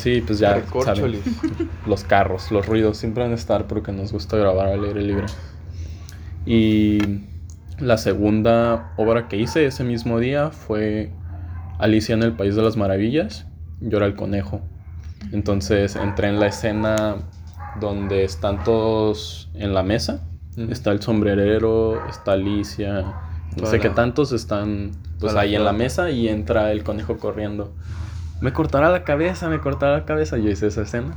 [0.03, 1.21] Sí, pues ya saben.
[1.87, 5.27] Los carros, los ruidos siempre van a estar porque nos gusta grabar al aire libre.
[6.45, 6.99] Y
[7.79, 11.13] la segunda obra que hice ese mismo día fue
[11.79, 13.47] Alicia en el País de las Maravillas.
[13.81, 14.61] Yo era el conejo.
[15.31, 17.19] Entonces entré en la escena
[17.79, 20.25] donde están todos en la mesa.
[20.57, 23.05] Está el sombrerero, está Alicia,
[23.57, 27.73] no sé qué tantos están pues ahí en la mesa y entra el conejo corriendo.
[28.43, 30.37] Me cortará la cabeza, me cortará la cabeza.
[30.37, 31.15] Yo hice esa escena.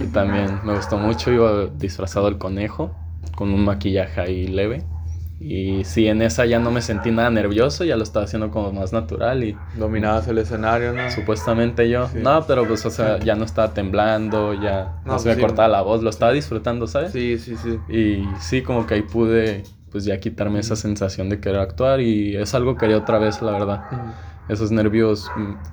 [0.00, 1.32] Y también me gustó mucho.
[1.32, 2.94] Iba disfrazado del conejo
[3.34, 4.84] con un maquillaje ahí leve.
[5.40, 8.72] Y sí, en esa ya no me sentí nada nervioso, ya lo estaba haciendo como
[8.72, 11.08] más natural y Dominabas el escenario, ¿no?
[11.12, 12.08] supuestamente yo.
[12.08, 12.18] Sí.
[12.20, 15.40] No, pero pues, o sea, ya no estaba temblando, ya no, No, se me sí.
[15.40, 17.12] cortaba la voz, lo estaba disfrutando, ¿sabes?
[17.12, 17.78] Sí, sí, sí.
[17.88, 22.34] Y sí, como que ahí pude, pues ya quitarme esa sensación de querer actuar y
[22.36, 23.80] es algo que haría otra vez, la verdad.
[24.48, 25.30] Esos nervios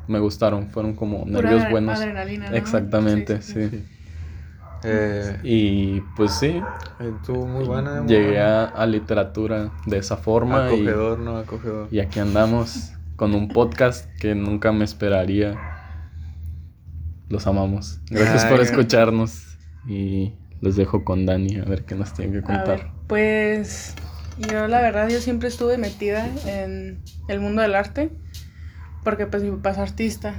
[0.08, 2.00] me gustaron, fueron como Pura nervios buenos.
[2.00, 2.56] adrenalina, ¿no?
[2.56, 3.86] Exactamente, Sí, sí, sí.
[4.84, 6.62] Eh, Y pues sí,
[7.00, 8.02] estuvo muy buena.
[8.02, 8.66] muy llegué buena.
[8.66, 11.38] a, a literatura de esa forma y, Acogedor, ¿no?
[11.38, 11.88] Acogedor.
[11.92, 15.56] y aquí andamos con un podcast que nunca me esperaría.
[17.30, 18.00] Los amamos.
[18.12, 19.58] Gracias Ay, por escucharnos
[19.88, 22.68] y los dejo con Dani a ver qué nos tiene que contar.
[22.68, 23.96] ver, pues
[24.52, 28.12] yo la verdad yo siempre estuve metida en el mundo del arte
[29.06, 30.34] porque pues mi papá es artista,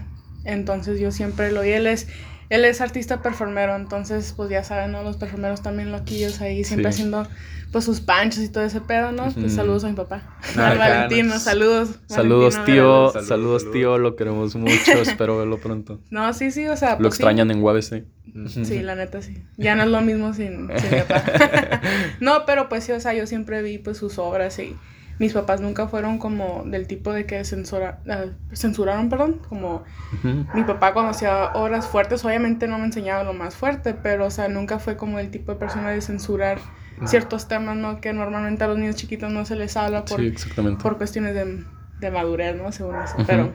[0.44, 2.06] entonces yo siempre lo y él es
[2.48, 5.02] él es artista performero, entonces pues ya saben, ¿no?
[5.02, 6.96] Los performeros también loquillos ahí siempre Sí.
[7.00, 7.26] haciendo
[7.72, 9.32] pues sus panchos y todo ese pedo, ¿no?
[9.32, 10.22] Pues saludos a mi papá.
[10.56, 11.42] Ah, Al Valentino, ganas.
[11.42, 11.88] saludos.
[12.06, 13.08] Saludos Valentino, tío.
[13.10, 13.72] Saludos, saludos saludos.
[13.72, 16.00] tío, lo queremos mucho, espero verlo pronto.
[16.10, 17.22] No, sí, sí, o sea, Lo pues, sí.
[17.22, 18.04] extrañan en UABC.
[18.48, 19.42] Sí, la neta sí.
[19.56, 21.24] Ya no es lo mismo sin, sin mi papá.
[22.20, 24.76] no, pero pues sí, o sea, yo siempre vi pues sus obras y
[25.18, 29.84] mis papás nunca fueron como del tipo de que censura, ah, censuraron, perdón, como
[30.54, 34.30] mi papá cuando hacía obras fuertes, obviamente no me enseñaba lo más fuerte, pero o
[34.30, 36.58] sea, nunca fue como el tipo de persona de censurar
[37.04, 38.00] ciertos temas, ¿no?
[38.00, 40.34] Que normalmente a los niños chiquitos no se les habla por, Sí,
[40.82, 41.64] por cuestiones de,
[42.00, 42.72] de madurez, ¿no?
[42.72, 43.16] Según eso.
[43.26, 43.52] Pero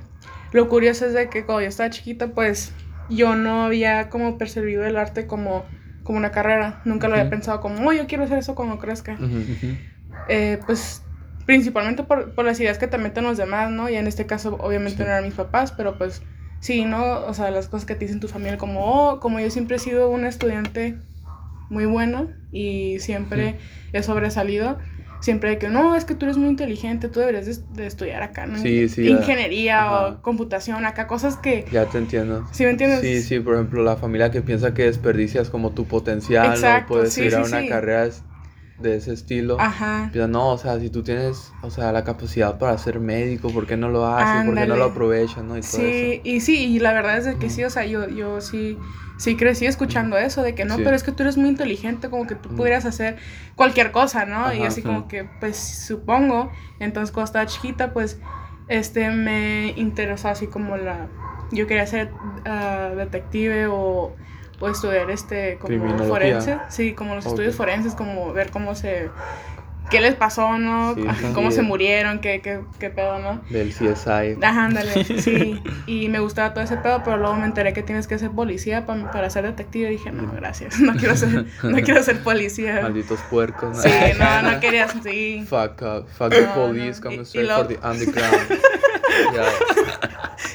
[0.51, 2.73] lo curioso es de que cuando yo estaba chiquita, pues
[3.09, 5.65] yo no había como percibido el arte como,
[6.03, 6.81] como una carrera.
[6.85, 9.17] Nunca lo había pensado como, oh, yo quiero hacer eso cuando crezca.
[10.27, 11.03] Eh, pues
[11.45, 13.89] principalmente por, por las ideas que te meten los demás, ¿no?
[13.89, 15.03] Y en este caso, obviamente Sí.
[15.03, 16.21] no eran mis papás, pero pues
[16.59, 17.25] sí, ¿no?
[17.25, 19.79] O sea, las cosas que te dicen tu familia, como, oh, como yo siempre he
[19.79, 20.97] sido una estudiante
[21.69, 23.57] muy buena y siempre
[23.93, 24.77] he sobresalido.
[25.21, 28.23] Siempre de que no, es que tú eres muy inteligente, tú deberías de, de estudiar
[28.23, 28.57] acá, ¿no?
[28.57, 29.07] Sí, sí.
[29.07, 31.63] Ingeniería o computación, acá cosas que.
[31.71, 32.47] Ya te entiendo.
[32.51, 33.01] ¿Sí me entiendes?
[33.01, 36.99] Sí, sí, por ejemplo, la familia que piensa que desperdicias como tu potencial, Exacto, no
[37.01, 38.09] puedes sí, ir a una carrera
[38.81, 39.57] de ese estilo.
[39.59, 40.09] Ajá.
[40.11, 43.65] Piensa, no, o sea, si tú tienes, o sea, la capacidad para ser médico, ¿por
[43.67, 44.45] qué no lo haces?
[44.45, 45.57] ¿Por qué no lo aprovechas, no?
[45.57, 46.21] Y todo Sí, eso.
[46.23, 48.77] y sí, y la verdad es de que sí, o sea, yo, yo sí,
[49.17, 50.81] sí crecí escuchando eso, de que no, Sí.
[50.83, 53.17] pero es que tú eres muy inteligente, como que tú pudieras hacer
[53.55, 54.53] cualquier cosa, ¿no?
[54.53, 58.19] y así como que, pues, supongo, entonces cuando estaba chiquita, pues,
[58.67, 61.07] este, me interesó así como la,
[61.51, 62.11] yo quería ser
[62.45, 64.15] ah, detective o,
[64.61, 67.31] o estudiar, este, como forense, sí, como los Ok.
[67.33, 69.09] estudios forenses, como ver cómo se,
[69.89, 70.93] qué les pasó, ¿no?
[70.95, 73.41] Sí, cómo se murieron, qué, qué, qué pedo, ¿no?
[73.49, 74.37] Del CSI.
[74.41, 75.61] Ajá, ándale, sí.
[75.87, 78.85] Y me gustaba todo ese pedo, pero luego me enteré que tienes que ser policía
[78.85, 79.89] pa- para ser detective.
[79.89, 82.79] Y dije, no, gracias, no quiero ser, no quiero ser policía.
[82.83, 83.81] Malditos puercos.
[83.81, 85.43] Sí, no, no quería, sí.
[85.49, 87.03] Fuck, uh, fuck the No, police, no.
[87.03, 88.61] come Y- y straight luego- for the underground.
[89.35, 89.43] Ya.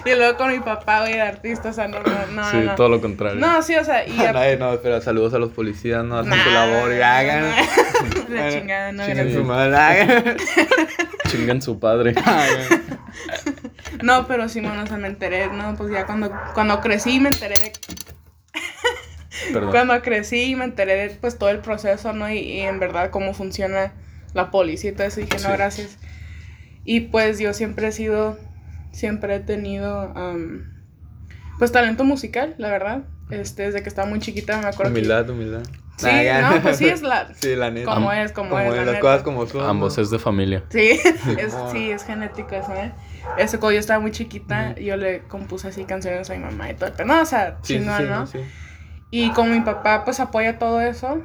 [0.07, 2.51] Y luego con mi papá, güey, de artista, o sea, no, no, no.
[2.51, 2.75] Sí, no.
[2.77, 3.41] todo lo contrario.
[3.41, 4.19] No, sí, o sea, y...
[4.21, 7.45] a- Nadie, no, espera, saludos a los policías, no hacen su Nah, labor y hagan.
[8.29, 9.33] La chingada, no, gracias.
[9.33, 10.37] su madre, hagan.
[11.29, 12.15] Chingan su padre.
[12.25, 12.99] Hagan.
[14.03, 15.75] No, pero sí, bueno, o sea, me enteré, ¿no?
[15.77, 17.73] Pues ya cuando, cuando crecí me enteré de
[19.53, 19.71] Perdón.
[19.71, 22.31] Cuando crecí me enteré de pues todo el proceso, ¿no?
[22.31, 23.93] Y, y en verdad cómo funciona
[24.35, 25.99] la policía y todo eso, dije, no, gracias.
[26.85, 28.39] Y pues yo siempre he sido,
[28.97, 30.73] siempre he tenido, am,
[31.59, 33.03] pues talento musical, la verdad.
[33.31, 35.63] Este, desde que estaba muy chiquita me acuerdo que- Humildad, humildad.
[35.99, 36.09] Sí,
[36.41, 37.29] no, pues sí es la...
[37.35, 37.93] Sí, la neta.
[37.93, 39.01] Como es, como, es, la las neta.
[39.01, 39.69] cosas como son.
[39.69, 40.03] Ambos ¿no?
[40.03, 40.63] es de familia.
[40.69, 40.91] Sí,
[41.39, 42.93] es, sí, es genético eso, ¿eh?
[43.39, 46.75] Eso, cuando yo estaba muy chiquita, yo le compuse así canciones a mi mamá y
[46.75, 46.91] todo.
[46.97, 47.99] Pero no, o sea, Sí, sí, ¿no?
[48.01, 48.39] no, sí.
[49.11, 51.23] Y como mi papá, pues, apoya todo eso,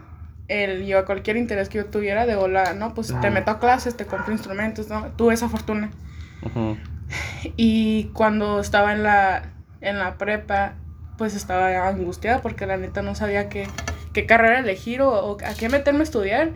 [0.47, 2.93] él, yo, cualquier interés que yo tuviera de volada, ¿no?
[2.93, 5.07] Pues, te meto a clases, te compro instrumentos, ¿no?
[5.17, 5.91] Tuve esa fortuna.
[7.57, 10.73] Y cuando estaba en la, en la prepa,
[11.17, 13.67] pues, estaba angustiada porque la neta no sabía qué,
[14.13, 16.51] qué carrera elegir o, o a qué meterme a estudiar.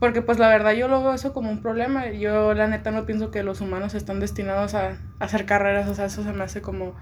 [0.00, 2.10] Porque pues la verdad yo lo veo eso como un problema.
[2.10, 4.88] Yo la neta no pienso que los humanos están destinados a,
[5.20, 5.88] a hacer carreras.
[5.88, 6.96] O sea, eso se me hace como...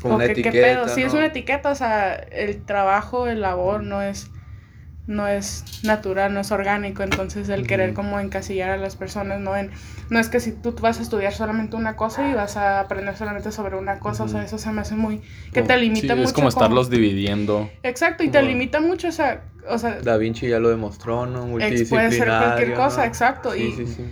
[0.00, 0.88] Como una que- ¿qué pedo?
[0.88, 1.18] Sí, es ¿no?
[1.20, 1.70] una etiqueta.
[1.70, 4.28] O sea, el trabajo, el labor no es,
[5.06, 7.02] no es natural, no es orgánico.
[7.02, 7.96] Entonces el querer Ujú.
[7.96, 9.56] como encasillar a las personas, ¿no?
[9.56, 9.70] En,
[10.10, 13.16] no es que si tú vas a estudiar solamente una cosa y vas a aprender
[13.16, 14.24] solamente sobre una cosa.
[14.24, 15.22] O sea, eso se me hace muy...
[15.52, 16.28] Que te Sí, limita mucho.
[16.28, 17.70] es como estarlos dividiendo.
[17.82, 19.08] Exacto, y te limita mucho.
[19.08, 21.46] O sea, o sea Da Vinci ya lo demostró, ¿no?
[21.46, 22.08] Multidisciplinario.
[22.08, 23.04] puede ser cualquier cosa, ¿no?
[23.04, 23.52] exacto.
[23.52, 24.04] Sí, y sí,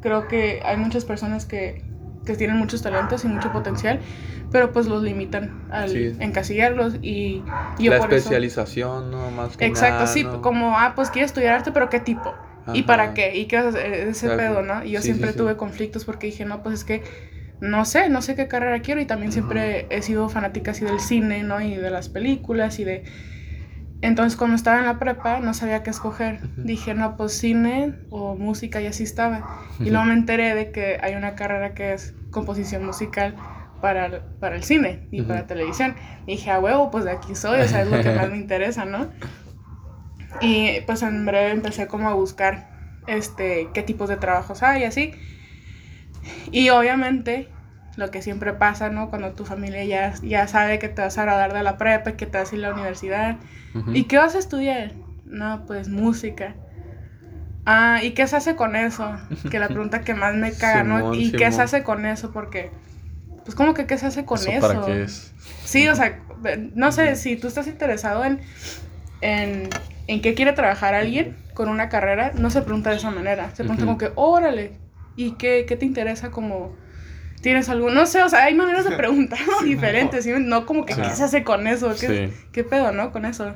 [0.00, 1.84] creo que hay muchas personas que,
[2.30, 4.00] que tienen muchos talentos y mucho potencial,
[4.50, 6.16] pero pues los limitan al Sí.
[6.20, 7.44] encasillarlos y,
[7.78, 8.30] y yo La por eso...
[8.30, 9.30] especialización, ¿no?
[9.30, 10.40] Más que Exacto, nada, sí, ¿no?
[10.42, 12.34] como, ah, pues quieres estudiar arte, pero ¿qué tipo?
[12.72, 13.36] ¿Y para qué?
[13.36, 13.92] ¿Y qué hacer?
[14.08, 14.84] Ese pedo, ¿no?
[14.84, 17.02] Y yo Sí, siempre sí, tuve conflictos porque dije, no, pues es que
[17.60, 21.00] no sé, no sé qué carrera quiero y también siempre he sido fanática así del
[21.00, 21.60] cine, ¿no?
[21.60, 23.04] Y de las películas y de...
[24.02, 26.40] Entonces cuando estaba en la prepa no sabía qué escoger.
[26.56, 29.58] Dije, no, pues cine o música y así estaba.
[29.78, 33.34] Y luego me enteré de que hay una carrera que es composición musical
[33.82, 35.28] para, el- para el cine y Ujú.
[35.28, 35.94] para televisión.
[36.26, 38.36] Y dije, a huevo, pues de aquí soy, o sea, es lo que más me
[38.44, 39.08] interesa, ¿no?
[40.40, 42.70] Y pues en breve empecé como a buscar
[43.06, 45.12] este, qué tipos de trabajos hay y así.
[46.52, 47.48] Y obviamente
[48.00, 49.10] lo que siempre pasa, ¿no?
[49.10, 52.26] Cuando tu familia ya, ya sabe que te vas a graduar de la prepa, que
[52.26, 53.36] te vas a ir a la universidad.
[53.92, 54.92] ¿Y qué vas a estudiar?
[55.26, 56.54] No, pues música.
[57.66, 59.12] Ah, ¿y qué se hace con eso?
[59.50, 60.98] Que la pregunta que más me caga, ¿no?
[60.98, 62.32] Simón, ¿Y qué se hace con eso?
[62.32, 62.70] Porque,
[63.44, 64.60] pues, ¿cómo que qué se hace con ¿Eso eso?
[64.66, 65.34] para qué es?
[65.64, 66.18] Sí, o sea,
[66.74, 68.40] no sé, si tú estás interesado en,
[69.20, 69.68] en,
[70.06, 73.50] en qué quiere trabajar alguien con una carrera, no se pregunta de esa manera.
[73.50, 74.72] Se pregunta como que, órale,
[75.16, 76.74] ¿y qué, qué te interesa como...
[77.40, 77.94] ¿Tienes algún...?
[77.94, 79.62] No sé, o sea, hay maneras de preguntar ¿no?
[79.66, 80.32] diferentes, ¿sí?
[80.38, 80.94] No como que.
[80.94, 81.94] ¿qué se hace con eso?
[81.98, 82.46] ¿Qué, Sí.
[82.52, 83.12] ¿Qué pedo, no?
[83.12, 83.54] Con eso.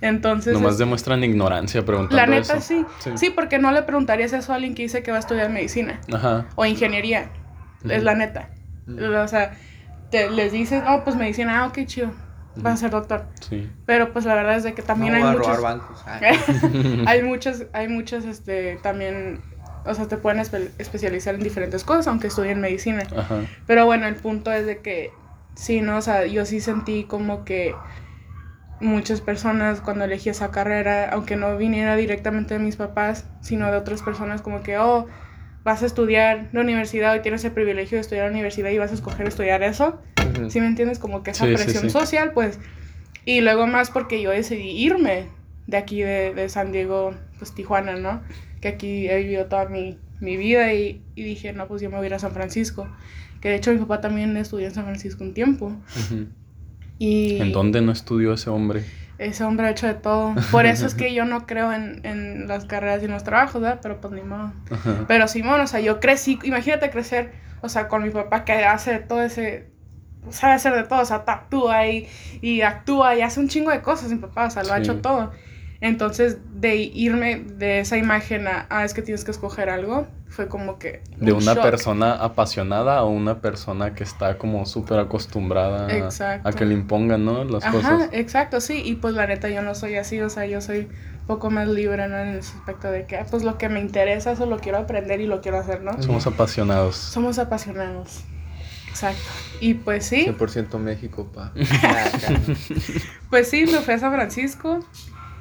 [0.00, 0.52] Entonces...
[0.52, 2.60] Nomás es- demuestran ignorancia preguntando la neta, eso.
[2.60, 2.84] sí.
[3.00, 3.10] Sí.
[3.16, 3.30] sí.
[3.30, 6.46] porque no le preguntarías eso a alguien que dice que va a estudiar medicina Ajá.
[6.54, 7.30] o ingeniería.
[7.88, 8.50] Es la neta.
[8.88, 8.98] Ujú.
[9.14, 9.56] O sea,
[10.10, 12.10] te, les dices, no, pues medicina, ah, ok, chido,
[12.56, 13.26] vas a ser doctor.
[13.48, 13.70] Sí.
[13.86, 15.56] Pero pues la verdad es de que también no hay a muchos...
[15.56, 16.02] robar bancos.
[16.06, 16.20] Ah.
[17.06, 19.40] hay muchos, hay muchos, este, también,
[19.86, 23.02] o sea, te pueden espe- especializar en diferentes cosas, aunque estudien medicina.
[23.16, 23.40] Ajá.
[23.66, 25.10] Pero bueno, el punto es de que,
[25.54, 25.96] sí, ¿no?
[25.98, 27.74] O sea, yo sí sentí como que
[28.80, 33.76] muchas personas cuando elegí esa carrera, aunque no viniera directamente de mis papás, sino de
[33.78, 35.06] otras personas, como que, oh,
[35.64, 38.90] vas a estudiar la universidad y tienes el privilegio de estudiar la universidad y vas
[38.90, 40.00] a escoger estudiar eso.
[40.36, 40.50] Ujú.
[40.50, 40.98] ¿Sí me entiendes?
[40.98, 41.90] Como que esa Sí, sí, presión sí.
[41.90, 42.58] social, pues.
[43.24, 45.28] Y luego más porque yo decidí irme
[45.66, 48.22] de aquí, de, de San Diego, pues Tijuana, ¿no?
[48.60, 51.96] Que aquí he vivido toda mi, mi vida y, y dije, no, pues yo me
[51.96, 52.88] voy a ir a San Francisco.
[53.40, 55.72] Que de hecho mi papá también estudió en San Francisco un tiempo.
[56.98, 58.84] Y ¿En dónde no estudió ese hombre?
[59.18, 60.34] ese hombre ha hecho de todo.
[60.50, 63.60] Por eso es que yo no creo en, en las carreras y en los trabajos,
[63.60, 63.80] ¿verdad?
[63.82, 64.52] Pero pues ni modo.
[65.08, 68.98] Pero Simón, o sea, yo crecí, imagínate crecer, o sea, con mi papá que hace
[68.98, 69.70] todo ese,
[70.30, 72.08] sabe hacer de todo, o sea, tatúa y,
[72.42, 74.96] y actúa y hace un chingo de cosas, mi papá, o sea, lo ha hecho
[74.96, 75.32] todo.
[75.86, 80.48] Entonces, de irme de esa imagen a, ah, es que tienes que escoger algo, fue
[80.48, 81.02] como que...
[81.18, 81.62] ¿De un una shock.
[81.62, 87.24] persona apasionada o una persona que está como súper acostumbrada a- a que le impongan,
[87.24, 87.44] ¿no?
[87.44, 88.08] Las Ajá, cosas.
[88.12, 90.80] exacto, sí, y pues la neta yo no soy así, o sea, yo soy
[91.20, 92.18] un poco más libre, ¿no?
[92.18, 95.20] En ese aspecto de que, ah, pues lo que me interesa, eso lo quiero aprender
[95.20, 96.00] y lo quiero hacer, ¿no?
[96.02, 96.96] Somos apasionados.
[96.96, 98.22] Somos apasionados.
[98.88, 99.20] Exacto.
[99.60, 101.52] Y pues sí, 100% México, pa.
[103.30, 104.80] Pues sí, me fui a San Francisco.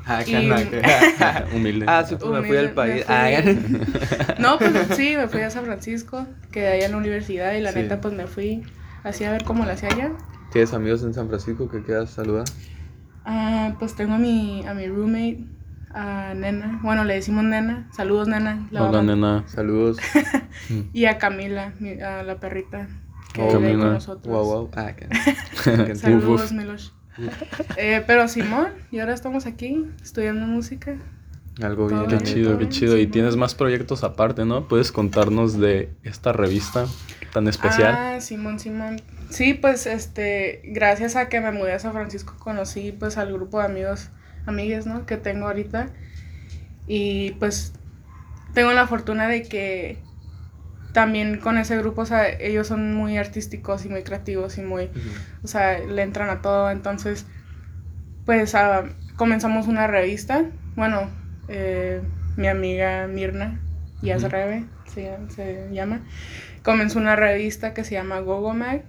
[0.19, 1.45] Acá Y- no, acá.
[1.55, 1.85] Humilde.
[1.87, 3.05] Ah, sí, pues me fui del Humilde, país.
[3.05, 3.15] fui.
[3.15, 7.61] Ah, No, pues sí, me fui a San Francisco, quedé allá en la universidad y
[7.61, 7.79] la Sí.
[7.79, 8.63] neta pues me fui
[9.03, 10.11] así a ver cómo la hacía allá.
[10.51, 12.45] ¿Tienes amigos en San Francisco que quieras saludar?
[13.25, 15.43] Ah, pues tengo a mi, a mi roommate,
[15.91, 18.67] a Nena, bueno, le decimos Nena, saludos Nena.
[18.71, 19.15] la Hola, mamá.
[19.15, 19.43] nena.
[19.47, 19.97] Saludos.
[20.93, 22.87] Y a Camila, mi- a la perrita
[23.33, 23.93] que Oh, vive ahí con Camila.
[23.95, 24.33] nosotros.
[24.33, 24.71] Wow, wow.
[24.75, 25.07] Ah, acá.
[25.95, 26.51] Saludos.
[26.51, 26.89] Milosh.
[27.77, 30.97] Eh, pero Simón, y ahora estamos aquí estudiando música.
[31.61, 32.07] Algo bien.
[32.07, 32.97] Qué chido, qué chido.
[32.97, 34.67] Y tienes más proyectos aparte, ¿no?
[34.67, 36.85] ¿Puedes contarnos de esta revista
[37.33, 37.95] tan especial?
[37.97, 39.01] Ah, Simón, Simón.
[39.29, 43.59] Sí, pues este, gracias a que me mudé a San Francisco conocí pues al grupo
[43.59, 44.09] de amigos
[44.45, 45.05] amigues, ¿no?
[45.05, 45.89] Que tengo ahorita.
[46.87, 47.73] Y pues
[48.53, 49.97] tengo la fortuna de que
[50.95, 54.89] también con ese grupo, o sea, ellos son muy artísticos y muy creativos y muy,
[55.43, 56.71] o sea, le entran a todo.
[56.71, 57.25] Entonces,
[58.25, 58.85] pues ah,
[59.17, 60.45] comenzamos una revista.
[60.77, 61.09] Bueno,
[61.49, 62.01] eh,
[62.37, 63.59] mi amiga Mirna
[64.03, 65.99] Yazrebe se, se llama.
[66.63, 68.85] Comenzó una revista que se llama Gogo Mag.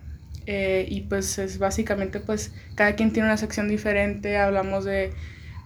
[0.47, 5.13] Eh, y pues es básicamente pues cada quien tiene una sección diferente, hablamos de,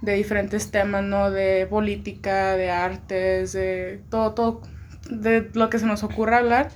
[0.00, 1.30] de diferentes temas, ¿no?
[1.30, 4.62] De política, de artes, de todo, todo,
[5.10, 6.70] de lo que se nos ocurra hablar,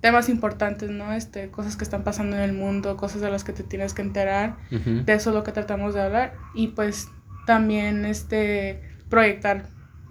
[0.00, 1.12] temas importantes, ¿no?
[1.12, 4.02] Este, cosas que están pasando en el mundo, cosas de las que te tienes que
[4.02, 7.08] enterar, de eso es lo que tratamos de hablar y pues
[7.46, 9.66] también este, proyectar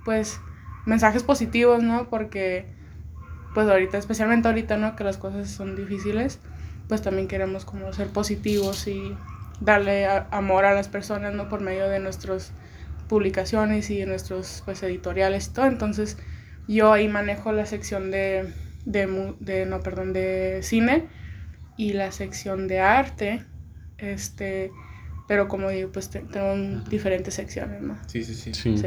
[0.05, 0.39] pues
[0.86, 2.09] mensajes positivos, ¿no?
[2.09, 2.65] Porque
[3.53, 4.95] pues ahorita, especialmente ahorita, ¿no?
[4.95, 6.39] Que las cosas son difíciles,
[6.88, 9.15] pues también queremos como ser positivos y
[9.59, 11.49] darle amor a las personas, ¿no?
[11.49, 12.51] Por medio de nuestras
[13.07, 15.65] publicaciones y de nuestros pues editoriales y todo.
[15.65, 16.17] Entonces
[16.74, 18.53] yo ahí manejo la sección de,
[18.86, 21.07] de, de no, perdón, de cine
[21.78, 23.45] y la sección de arte,
[23.97, 24.72] este,
[25.28, 26.55] pero como digo, pues tengo
[26.89, 27.97] diferentes secciones, ¿no?
[28.07, 28.53] Sí, sí, sí.
[28.53, 28.78] sí.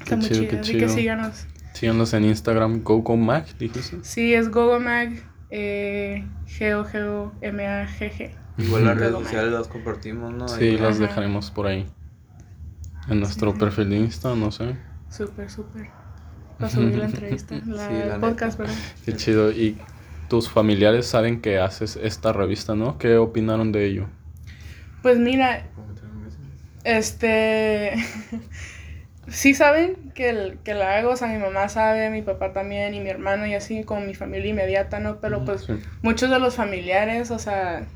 [0.00, 1.46] Está muy chido, así que síganos.
[1.74, 3.98] Síganos en Instagram, GoGoMag, dijiste.
[4.02, 8.30] Sí, es GoGoMag, eh, G-O-G-O-M-A-G-G.
[8.58, 10.48] Igual las redes sociales las compartimos, ¿no?
[10.48, 11.86] Sí, las dejaremos por ahí.
[13.08, 14.76] En nuestro perfil de Insta, no sé.
[15.08, 15.97] Súper, súper.
[16.58, 18.74] Para subir la entrevista, la, el podcast, ¿verdad?
[19.04, 19.50] Qué chido.
[19.52, 19.76] ¿Y
[20.28, 22.98] tus familiares saben que haces esta revista, no?
[22.98, 24.06] ¿Qué opinaron de ello?
[25.02, 25.66] Pues mira,
[26.84, 27.94] este...
[29.28, 33.00] sí saben que, que la hago, o sea, mi mamá sabe, mi papá también, y
[33.00, 35.20] mi hermano, y así, como mi familia inmediata, ¿no?
[35.20, 35.68] Pero pues
[36.02, 37.86] muchos de los familiares, o sea,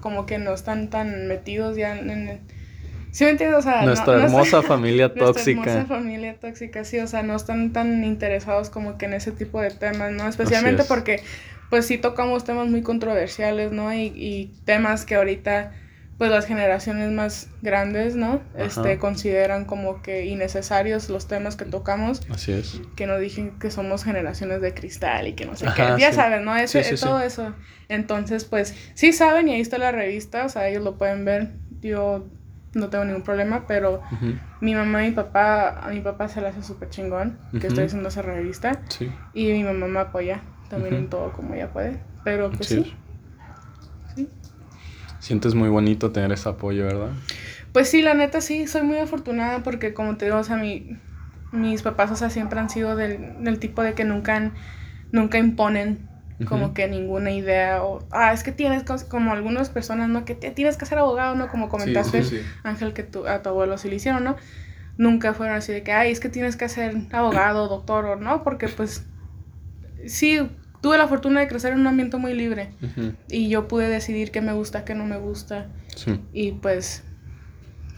[0.00, 2.40] como que no están tan metidos ya en...
[3.12, 3.58] ¿Sí me entiendes?
[3.58, 5.54] O sea, nuestra hermosa familia tóxica.
[5.56, 9.32] Nuestra hermosa familia tóxica, sí, o sea, no están tan interesados como que en ese
[9.32, 10.28] tipo de temas, ¿no?
[10.28, 11.22] Especialmente porque,
[11.68, 13.92] pues sí tocamos temas muy controversiales, ¿no?
[13.92, 15.72] Y, y temas que ahorita
[16.20, 18.42] pues las generaciones más grandes, ¿no?
[18.54, 22.20] Este, consideran como que innecesarios los temas que tocamos.
[22.28, 22.78] Así es.
[22.94, 25.94] Que no dije que somos generaciones de cristal y que no sé qué.
[25.98, 26.54] Ya saben, ¿no?
[26.54, 27.54] Eso, todo eso.
[27.88, 31.52] Entonces, pues, sí saben y ahí está la revista, o sea, ellos lo pueden ver.
[31.80, 32.28] Yo
[32.74, 34.00] no tengo ningún problema, pero
[34.60, 37.84] mi mamá y mi papá, a mi papá se le hace súper chingón que estoy
[37.84, 38.80] haciendo esa revista.
[38.88, 39.10] Sí.
[39.34, 42.00] Y mi mamá me apoya también en todo como ella puede.
[42.24, 42.94] Pero pues sí.
[45.18, 47.10] Sientes muy bonito tener ese apoyo, ¿verdad?
[47.72, 50.96] Pues sí, la neta sí, soy muy afortunada porque como te digo, o sea, mi,
[51.52, 54.52] mis papás, o sea, siempre han sido del, del tipo de que nunca,
[55.12, 56.09] nunca imponen
[56.46, 60.24] como que ninguna idea o, ah, es que tienes, como algunas personas, ¿no?
[60.24, 61.48] Que tienes que ser abogado, ¿no?
[61.48, 62.22] Como comentaste,
[62.62, 64.36] Ángel, que tu, a tu abuelo sí le hicieron, ¿no?
[64.96, 68.42] Nunca fueron así de que, ay, es que tienes que ser abogado, doctor, o no,
[68.42, 69.04] porque pues
[70.06, 70.40] sí,
[70.80, 72.70] tuve la fortuna de crecer en un ambiente muy libre
[73.28, 75.68] y yo pude decidir qué me gusta, qué no me gusta.
[76.32, 77.04] Y pues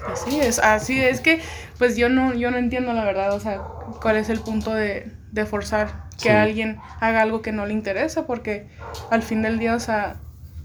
[0.07, 1.41] así es, así es que
[1.79, 3.59] pues yo no yo no entiendo la verdad, o sea,
[4.01, 8.27] cuál es el punto de, de forzar que alguien haga algo que no le interesa
[8.27, 8.67] porque
[9.11, 10.17] al fin del día, o sea,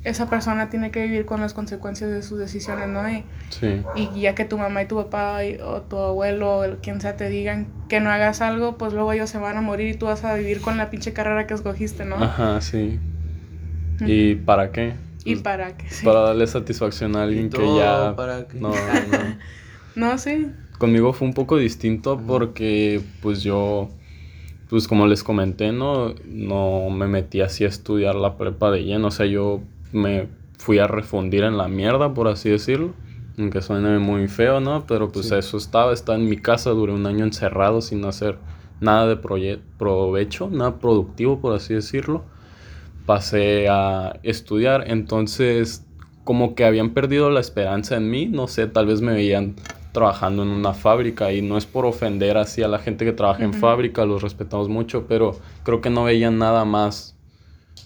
[0.04, 3.10] esa persona tiene que vivir con las consecuencias de sus decisiones, ¿no?
[3.10, 3.84] Y, sí.
[3.96, 7.30] y ya que tu mamá y tu papá o tu abuelo o quien sea te
[7.30, 10.24] digan que no hagas algo, pues luego ellos se van a morir y tú vas
[10.24, 12.16] a vivir con la pinche carrera que escogiste, ¿no?
[12.16, 13.00] Ajá, sí.
[14.00, 14.94] ¿Y para qué?
[15.26, 15.88] ¿Y pues, para qué?
[16.06, 18.16] Para darle satisfacción a alguien que ya...
[18.16, 18.58] ¿Para qué?
[18.62, 18.76] No, no.
[19.96, 20.52] no, sí.
[20.78, 23.90] Conmigo fue un poco distinto porque pues yo
[24.70, 29.08] pues como les comenté, no, no me metí así a estudiar la prepa de lleno.
[29.08, 29.62] O sea, yo
[29.92, 32.94] me fui a refundir en la mierda, por así decirlo.
[33.38, 34.86] Aunque suene muy feo, ¿no?
[34.88, 38.40] Pero pues eso estaba, estaba en mi casa, duré un año encerrado sin hacer
[38.82, 42.24] nada de provecho, nada productivo, por así decirlo.
[43.06, 45.86] Pasé a estudiar, entonces
[46.24, 49.56] como que habían perdido la esperanza en mí, no sé, tal vez me veían
[49.98, 53.44] trabajando en una fábrica y no es por ofender así a la gente que trabaja
[53.44, 57.18] en fábrica, los respetamos mucho, pero creo que no veían nada más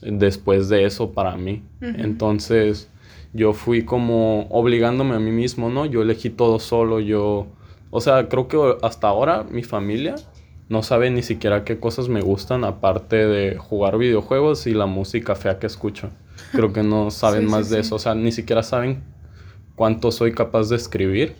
[0.02, 1.64] después de eso para mí.
[1.80, 2.90] Entonces
[3.32, 5.86] yo fui como obligándome a mí mismo, ¿no?
[5.86, 7.48] Yo elegí todo solo, yo...
[7.92, 10.16] O sea, creo que hasta ahora mi familia
[10.68, 15.34] no sabe ni siquiera qué cosas me gustan aparte de jugar videojuegos y la música
[15.36, 16.10] fea que escucho.
[16.52, 19.02] Creo que no saben más de eso, o sea, ni siquiera saben
[19.78, 21.36] cuánto soy capaz de escribir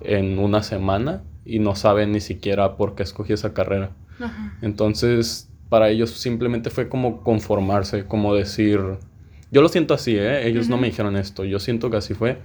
[0.00, 3.90] en una semana y no saben ni siquiera por qué escogí esa carrera.
[4.62, 8.80] Entonces, para ellos simplemente fue como conformarse, como decir,
[9.50, 10.46] yo lo siento así, ¿eh?
[10.46, 12.38] ellos no me dijeron esto, yo siento que así fue,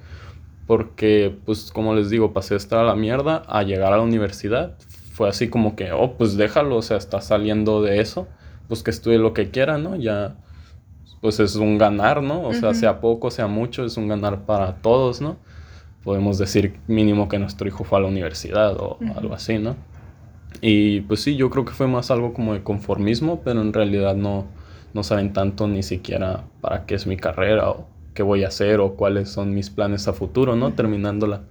[0.69, 4.03] porque, pues, como les digo, pasé de estar a la mierda a llegar a la
[4.03, 4.77] universidad.
[5.13, 8.27] Fue así como que, oh, pues déjalo, o sea, está saliendo de eso,
[8.67, 9.95] pues que estudie lo que quiera, ¿no?
[9.95, 10.35] Ya,
[11.21, 12.43] pues es un ganar, ¿no?
[12.43, 15.37] O sea, sea poco, sea mucho, es un ganar para todos, ¿no?
[16.03, 19.75] Podemos decir mínimo que nuestro hijo fue a la universidad o algo así, ¿no?
[20.61, 24.15] Y pues sí, yo creo que fue más algo como de conformismo, pero en realidad
[24.15, 24.45] no,
[24.93, 28.79] no saben tanto ni siquiera para qué es mi carrera o qué voy a hacer
[28.79, 30.73] o cuáles son mis planes a futuro, ¿no?
[30.73, 31.43] Terminándola.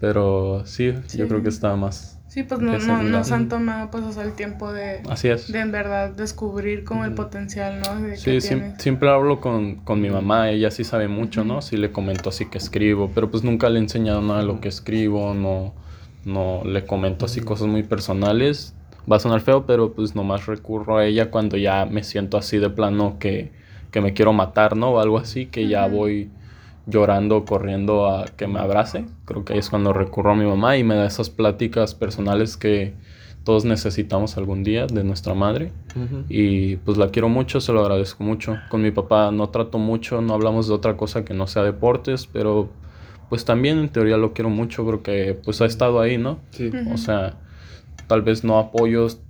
[0.00, 2.11] Pero sí, yo creo que está más...
[2.32, 5.02] Sí, pues no, no, no se han tomado pues el tiempo de...
[5.10, 5.52] Así es.
[5.52, 8.16] De en verdad descubrir como el potencial, ¿no?
[8.16, 11.60] sí, siempre hablo con, con, mi mamá, ella sí sabe mucho, ¿no?
[11.60, 14.62] Sí le comento así que escribo, pero pues nunca le he enseñado nada de lo
[14.62, 15.74] que escribo, no,
[16.24, 18.74] no le comento así cosas muy personales.
[19.10, 22.56] Va a sonar feo, pero pues nomás recurro a ella cuando ya me siento así
[22.56, 23.52] de plano que
[23.92, 24.92] que me quiero matar, ¿no?
[24.92, 26.30] O algo así, que ya voy
[26.86, 29.04] llorando, corriendo a que me abrace.
[29.24, 32.56] Creo que ahí es cuando recurro a mi mamá y me da esas pláticas personales
[32.56, 32.94] que
[33.44, 35.72] todos necesitamos algún día de nuestra madre.
[36.28, 38.56] Y pues la quiero mucho, se lo agradezco mucho.
[38.70, 42.26] Con mi papá no trato mucho, no hablamos de otra cosa que no sea deportes,
[42.26, 42.70] pero
[43.28, 46.38] pues también en teoría lo quiero mucho, creo que pues ha estado ahí, ¿no?
[46.50, 46.70] Sí.
[46.92, 47.38] O sea,
[48.06, 49.20] tal vez no apoyos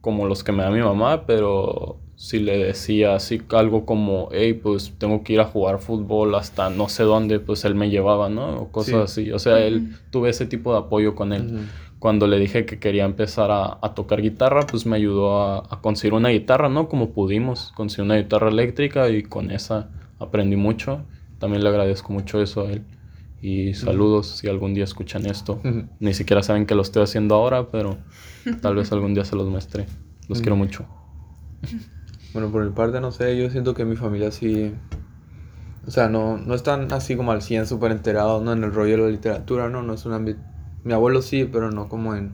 [0.00, 4.52] como los que me da mi mamá, pero si le decía así algo como, hey,
[4.52, 8.28] pues tengo que ir a jugar fútbol hasta no sé dónde, pues él me llevaba,
[8.28, 8.60] ¿no?
[8.60, 9.32] O cosas así.
[9.32, 11.66] O sea, él tuve ese tipo de apoyo con él.
[11.98, 16.28] Cuando le dije que quería empezar a, tocar guitarra, pues me ayudó a, conseguir una
[16.28, 16.88] guitarra, ¿no?
[16.88, 21.02] Como pudimos, conseguir una guitarra eléctrica y con esa aprendí mucho.
[21.40, 22.84] También le agradezco mucho eso a él.
[23.40, 25.60] Y saludos si algún día escuchan esto.
[25.98, 27.98] Ni siquiera saben que lo estoy haciendo ahora, pero
[28.62, 29.86] tal vez algún día se los muestre.
[30.28, 30.86] Los quiero mucho.
[32.32, 34.72] Bueno, por mi parte, no sé, yo siento que mi familia sí.
[35.86, 38.52] O sea, no, no están así como al 100 súper enterados ¿no?
[38.52, 39.82] en el rollo de la literatura, ¿no?
[39.82, 40.40] No es un ámbito.
[40.84, 42.32] Mi abuelo sí, pero no como en,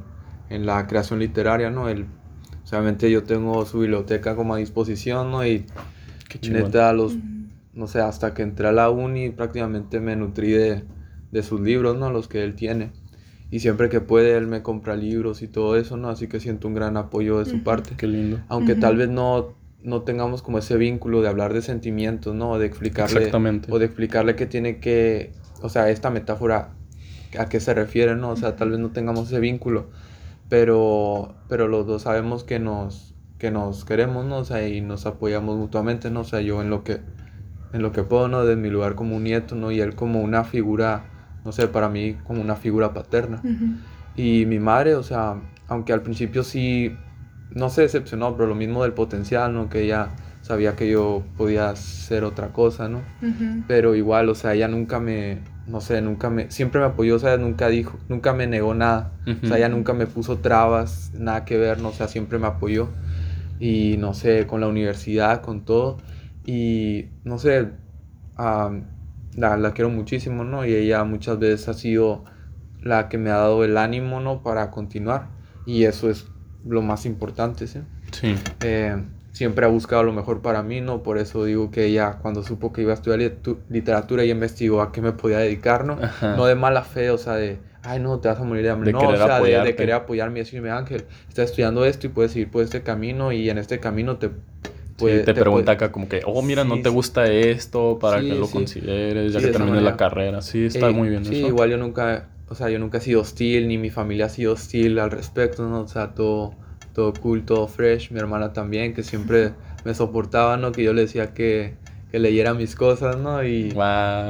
[0.50, 1.88] en la creación literaria, ¿no?
[1.88, 2.06] Él,
[2.70, 5.46] obviamente yo tengo su biblioteca como a disposición, ¿no?
[5.46, 5.66] Y
[6.28, 7.16] Qué neta, los.
[7.72, 10.84] No sé, hasta que entré a la uni prácticamente me nutrí de,
[11.30, 12.10] de sus libros, ¿no?
[12.10, 12.92] Los que él tiene
[13.50, 16.10] y siempre que puede él me compra libros y todo eso, ¿no?
[16.10, 17.94] Así que siento un gran apoyo de su parte.
[17.96, 18.40] Qué lindo.
[18.48, 22.58] Aunque tal vez no no tengamos como ese vínculo de hablar de sentimientos, ¿no?
[22.58, 23.72] De explicarle Exactamente.
[23.72, 26.70] o de explicarle que tiene que, o sea, esta metáfora
[27.38, 28.30] a qué se refiere, ¿no?
[28.30, 29.90] O sea, tal vez no tengamos ese vínculo,
[30.48, 34.38] pero pero los dos sabemos que nos que nos queremos, ¿no?
[34.38, 36.20] O sea, y nos apoyamos mutuamente, ¿no?
[36.20, 37.00] O sea, yo en lo que
[37.72, 38.44] en lo que puedo, ¿no?
[38.44, 39.70] De mi lugar como un nieto, ¿no?
[39.70, 41.04] Y él como una figura,
[41.44, 43.42] no sé, para mí como una figura paterna.
[44.16, 45.36] Y mi madre, o sea,
[45.68, 46.96] aunque al principio sí
[47.50, 49.68] no se decepcionó, pero lo mismo del potencial, ¿no?
[49.68, 50.10] Que ella
[50.42, 53.02] sabía que yo podía hacer otra cosa, ¿no?
[53.66, 57.18] Pero igual, o sea, ella nunca me, no sé, nunca me, siempre me apoyó, o
[57.18, 61.44] sea, nunca dijo, nunca me negó nada, o sea, ella nunca me puso trabas, nada
[61.44, 61.88] que ver, ¿no?
[61.88, 62.88] O sea, siempre me apoyó.
[63.60, 65.98] Y no sé, con la universidad, con todo.
[66.44, 67.70] Y no sé,
[68.36, 70.64] la, la quiero muchísimo, ¿no?
[70.64, 72.24] Y ella muchas veces ha sido
[72.80, 74.42] la que me ha dado el ánimo, ¿no?
[74.42, 75.30] Para continuar.
[75.66, 76.30] Y eso es
[76.66, 77.80] lo más importante, ¿sí?
[78.12, 78.34] Sí.
[78.62, 78.96] Eh,
[79.32, 81.02] siempre ha buscado lo mejor para mí, ¿no?
[81.02, 83.20] Por eso digo que ella, cuando supo que iba a estudiar
[83.68, 85.96] literatura, y investigó a qué me podía dedicar, ¿no?
[86.20, 88.92] No de mala fe, o sea, de, ay, no, te vas a morir de hambre.
[88.92, 92.50] no, o sea, de, querer apoyarme y decirme, Ángel, estás estudiando esto y puedes seguir
[92.50, 94.30] por este camino y en este camino te...
[94.96, 98.50] Puede, te, pregunta acá como que, oh, mira, no te gusta esto para que lo
[98.50, 100.42] consideres, ya que termines la carrera.
[100.42, 103.68] Sí, está muy bien sí, igual yo nunca o sea, yo nunca he sido hostil,
[103.68, 105.80] ni mi familia ha sido hostil al respecto, ¿no?
[105.80, 106.54] O sea, todo,
[106.94, 108.10] todo cool, todo fresh.
[108.10, 109.52] Mi hermana también, que siempre
[109.84, 110.72] me soportaba, ¿no?
[110.72, 111.74] Que yo le decía que,
[112.10, 113.44] que leyera mis cosas, ¿no?
[113.44, 113.74] Y,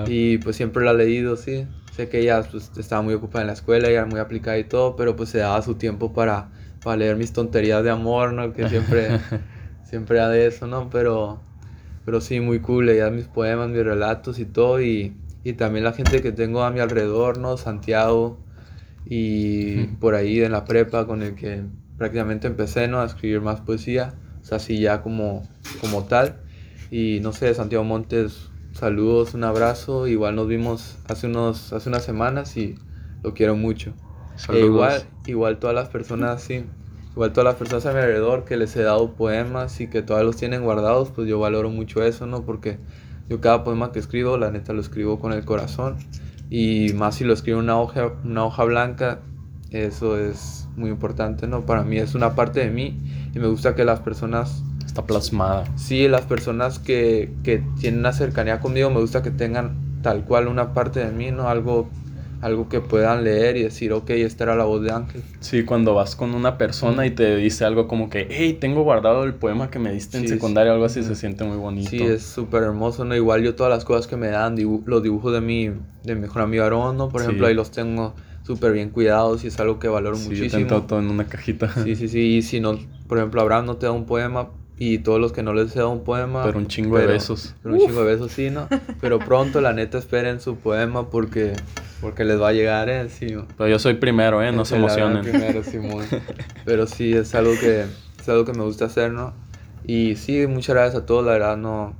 [0.07, 1.67] y pues siempre la ha leído, sí.
[1.95, 4.65] Sé que ella pues, estaba muy ocupada en la escuela y era muy aplicada y
[4.65, 6.51] todo, pero pues se daba su tiempo para,
[6.83, 8.53] para leer mis tonterías de amor, ¿no?
[8.53, 9.21] Que siempre,
[9.85, 10.91] siempre era de eso, ¿no?
[10.91, 11.41] Pero,
[12.05, 15.17] pero sí, muy cool, leía mis poemas, mis relatos y todo y
[15.49, 17.57] y también la gente que tengo a mi alrededor, ¿no?
[17.57, 18.39] Santiago
[19.07, 21.63] y por ahí en la prepa con el que
[21.97, 23.01] prácticamente empecé, ¿no?
[23.01, 25.49] A escribir más poesía, o sea, así ya como,
[25.81, 26.43] como tal.
[26.91, 32.05] Y no sé, Santiago Montes, saludos, un abrazo, igual nos vimos hace, unos, hace unas
[32.05, 32.75] semanas y
[33.23, 33.95] lo quiero mucho.
[34.53, 36.67] E igual, igual todas las personas, sí,
[37.13, 40.27] igual todas las personas a mi alrededor que les he dado poemas y que todavía
[40.27, 42.45] los tienen guardados, pues yo valoro mucho eso, ¿no?
[42.45, 42.79] Porque
[43.29, 45.97] yo cada poema que escribo, la neta lo escribo con el corazón.
[46.51, 49.21] Y más si lo escribo en una hoja, una hoja blanca,
[49.71, 51.67] eso es muy importante, ¿no?
[51.67, 53.01] Para mí es una parte de mí
[53.35, 54.63] y me gusta que las personas...
[54.87, 55.65] Está plasmada.
[55.77, 60.49] Sí, las personas que, que tienen una cercanía conmigo, me gusta que tengan tal cual
[60.49, 61.49] una parte de mí, ¿no?
[61.49, 61.91] Algo
[62.41, 65.23] algo que puedan leer y decir, ok, esta era la voz de Ángel.
[65.41, 69.25] Sí, cuando vas con una persona y te dice algo como que, hey, tengo guardado
[69.25, 71.91] el poema que me diste en secundaria, algo así, se siente muy bonito.
[71.91, 73.17] Sí, es súper hermoso, ¿no?
[73.17, 75.69] Igual yo todas las cosas que me dan, los dibujos de mi,
[76.05, 77.09] de mi mejor amigo Aaron, ¿no?
[77.09, 78.15] Por ejemplo, ahí los tengo
[78.45, 80.83] súper bien cuidados y es algo que valoro sí, muchísimo.
[80.83, 81.71] todo en una cajita.
[81.85, 84.99] Sí, sí, sí, y si no, por ejemplo, Abraham no te da un poema, y
[84.99, 86.45] todos los que no les he dado un poema.
[86.45, 87.55] Pero un chingo de besos.
[87.63, 88.69] Pero un chingo de besos, sí, ¿no?
[89.01, 91.55] Pero pronto, la neta, esperen su poema porque,
[92.01, 93.47] porque les va a llegar encima.
[93.57, 94.53] Pero yo soy primero, ¿eh?
[94.53, 95.23] No se emocionen.
[95.23, 96.05] Primero, Simón.
[96.65, 97.87] Pero sí, es algo, que,
[98.21, 99.33] es algo que me gusta hacer, ¿no?
[99.85, 101.97] Y sí, muchas gracias a todos, la verdad, no.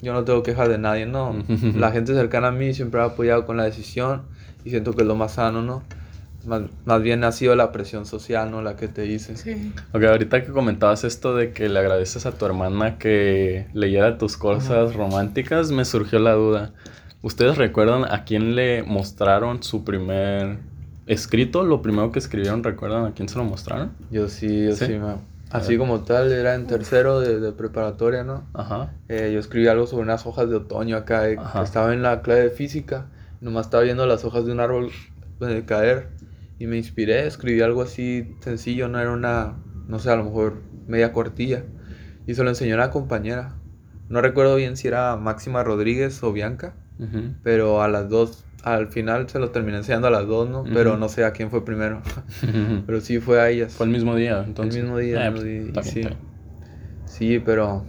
[0.00, 1.36] Yo no tengo quejas de nadie, ¿no?
[1.76, 4.22] la gente cercana a mí siempre ha apoyado con la decisión
[4.64, 5.82] y siento que es lo más sano, ¿no?
[6.44, 8.62] Más, bien ha sido la presión social, ¿no?
[8.62, 9.36] La que te hice.
[9.36, 9.72] Sí.
[9.92, 14.36] Ok, ahorita que comentabas esto de que le agradeces a tu hermana que leyera tus
[14.36, 16.72] cosas románticas, me surgió la duda.
[17.22, 20.58] ¿Ustedes recuerdan a quién le mostraron su primer
[21.06, 21.64] escrito?
[21.64, 23.92] Lo primero que escribieron, ¿recuerdan a quién se lo mostraron?
[24.10, 24.98] Yo sí, yo sí,
[25.52, 28.42] Así como tal, era en tercero de, preparatoria, ¿no?
[28.54, 28.94] Ajá.
[29.08, 32.44] Eh, yo escribí algo sobre unas hojas de otoño acá, eh, estaba en la clase
[32.44, 33.06] de física,
[33.42, 34.90] nomás estaba viendo las hojas de un árbol
[35.38, 36.08] pues, caer
[36.58, 39.56] y me inspiré, escribí algo así sencillo, no era una,
[39.88, 41.64] no sé, a lo mejor media cortilla.
[42.26, 43.56] Y se lo enseñó a una compañera.
[44.08, 46.74] No recuerdo bien si era Máxima Rodríguez o Bianca,
[47.42, 50.64] pero a las dos, al final se lo terminé enseñando a las dos, ¿no?
[50.72, 52.02] Pero no sé a quién fue primero.
[52.86, 53.72] pero sí fue a ellas.
[53.72, 54.76] Fue el mismo día, entonces.
[54.76, 56.02] El mismo día, ah, pues, sí.
[57.06, 57.84] sí, pero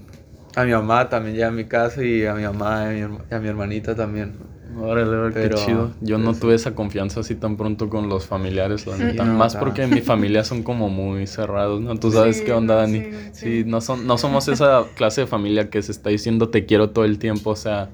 [0.55, 3.47] a mi mamá también ya en mi casa y a mi mamá y a mi
[3.47, 4.52] hermanita también.
[4.79, 5.91] Órale, qué chido.
[6.01, 9.23] Yo no tuve esa confianza así tan pronto con los familiares, la neta.
[9.23, 11.95] Más porque mi familia son como muy cerrados, ¿no?
[11.97, 13.03] Tú sabes qué onda, Dani.
[13.33, 16.89] Sí, no, son, no somos esa clase de familia que se está diciendo te quiero
[16.89, 17.51] todo el tiempo.
[17.51, 17.89] O sea,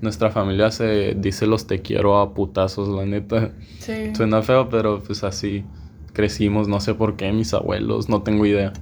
[0.00, 3.52] nuestra familia se dice los te quiero a putazos, la neta.
[3.78, 4.14] Sí.
[4.14, 5.64] Suena feo, pero pues así
[6.12, 6.68] crecimos.
[6.68, 8.72] No sé por qué, mis abuelos, no tengo idea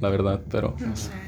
[0.00, 0.74] la verdad, pero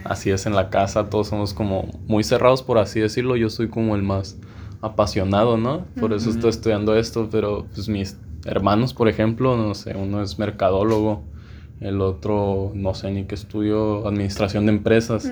[0.04, 3.68] así es en la casa, todos somos como muy cerrados, por así decirlo, yo soy
[3.68, 4.36] como el más
[4.80, 5.86] apasionado, ¿no?
[5.98, 10.38] Por eso estoy estudiando esto, pero pues mis hermanos, por ejemplo, no sé, uno es
[10.38, 11.24] mercadólogo,
[11.80, 15.30] el otro no sé ni qué estudio, administración de empresas,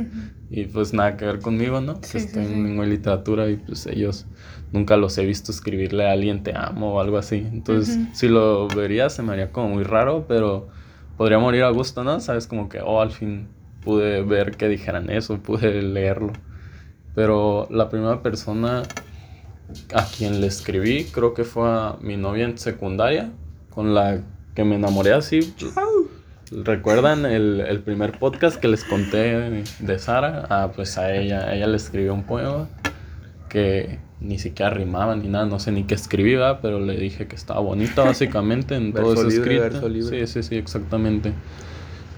[0.51, 2.01] y pues nada que ver conmigo, ¿no?
[2.03, 4.27] estoy en literatura y pues ellos
[4.73, 7.37] nunca los he visto escribirle a alguien te amo o algo así.
[7.37, 10.69] Entonces, si lo vería se me haría como muy raro, pero
[11.17, 12.21] podría morir a gusto, ¿no?
[12.21, 13.49] Sabes, como que, oh, al fin
[13.83, 16.33] pude ver que dijeran eso, pude leerlo.
[17.15, 18.83] Pero la primera persona
[19.95, 23.31] a quien le escribí, creo que fue a mi novia en secundaria,
[23.71, 24.21] con la
[24.55, 25.55] que me enamoré así.
[26.51, 30.47] ¿Recuerdan el, primer podcast que les conté de Sara?
[30.51, 32.69] Ah, pues a ella, ella le escribió un poema
[33.49, 37.37] que ni siquiera rimaba ni nada, no sé ni qué escribía, pero le dije que
[37.37, 39.89] estaba bonito básicamente en todo ese escrito.
[40.09, 41.33] Sí, sí, sí, exactamente.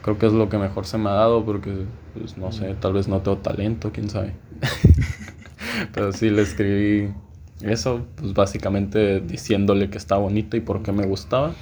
[0.02, 1.84] Creo que es lo que mejor se me ha dado porque,
[2.14, 4.34] pues no sé, tal vez no tengo talento, quién sabe.
[5.92, 7.12] pero sí le escribí
[7.62, 11.54] eso, pues básicamente diciéndole que está bonita y por qué me gustaba.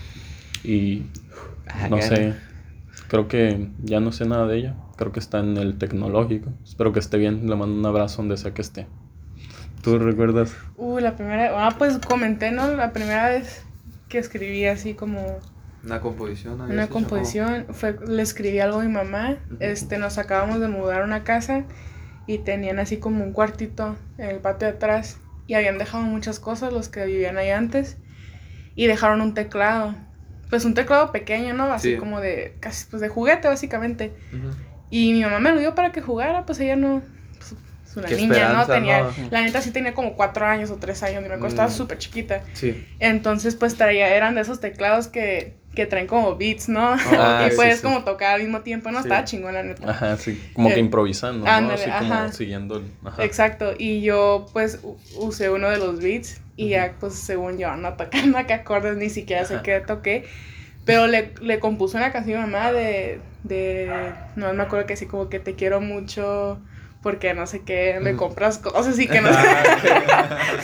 [0.62, 1.04] Y
[1.68, 2.34] ah, no sé,
[3.08, 4.74] creo que ya no sé nada de ella.
[4.96, 6.50] Creo que está en el tecnológico.
[6.64, 7.48] Espero que esté bien.
[7.48, 8.86] Le mando un abrazo donde sea que esté.
[9.82, 10.56] ¿Tú recuerdas?
[10.76, 12.72] Uh, la primera, ah, pues comenté, ¿no?
[12.74, 13.64] La primera vez
[14.08, 15.40] que escribí así como...
[15.84, 16.60] Una composición.
[16.62, 21.04] Una composición, fue, le escribí algo a mi mamá, este, nos acabamos de mudar a
[21.04, 21.64] una casa
[22.26, 26.40] y tenían así como un cuartito en el patio de atrás y habían dejado muchas
[26.40, 27.96] cosas los que vivían ahí antes
[28.74, 29.94] y dejaron un teclado.
[30.50, 31.72] Pues un teclado pequeño, ¿no?
[31.72, 34.12] Así como de casi pues de juguete básicamente.
[34.90, 37.02] Y mi mamá me lo dio para que jugara, pues ella no
[37.38, 37.54] pues,
[37.86, 38.66] es una niña, ¿no?
[38.66, 41.72] Tenía la neta sí tenía como cuatro años o tres años, me acuerdo, estaba mm.
[41.72, 42.42] súper chiquita.
[42.52, 42.86] Sí.
[43.00, 46.94] Entonces pues traía eran de esos teclados que que traen como beats, ¿no?
[46.94, 49.00] Ah, y puedes como tocar al mismo tiempo, ¿no?
[49.00, 49.90] Estaba chingón, la neta.
[49.90, 51.70] Ajá, sí, como que eh, improvisando, ¿no?
[51.70, 53.24] Así como siguiendo Ajá.
[53.24, 54.80] Exacto, y yo pues
[55.16, 59.10] usé uno de los beats y ya pues según yo no tocando qué acordes, ni
[59.10, 60.24] siquiera sé qué toqué,
[60.84, 65.06] pero le, le compuse una canción a mamá de, de, no me acuerdo que así
[65.06, 66.60] como que te quiero mucho
[67.04, 69.38] porque no sé qué, me compras cosas y que no sé.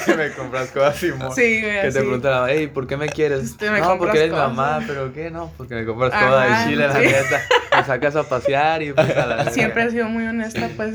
[0.07, 3.45] que me compras cosas y mo Sí, Que te preguntan, hey, ¿por qué me quieres?
[3.45, 5.31] Este, me no, porque eres mamá, pero ¿qué?
[5.31, 7.43] No, porque me compras cosas de Chile, la neta.
[7.77, 10.95] Me sacas a pasear y pues a la Siempre he sido muy honesta, pues.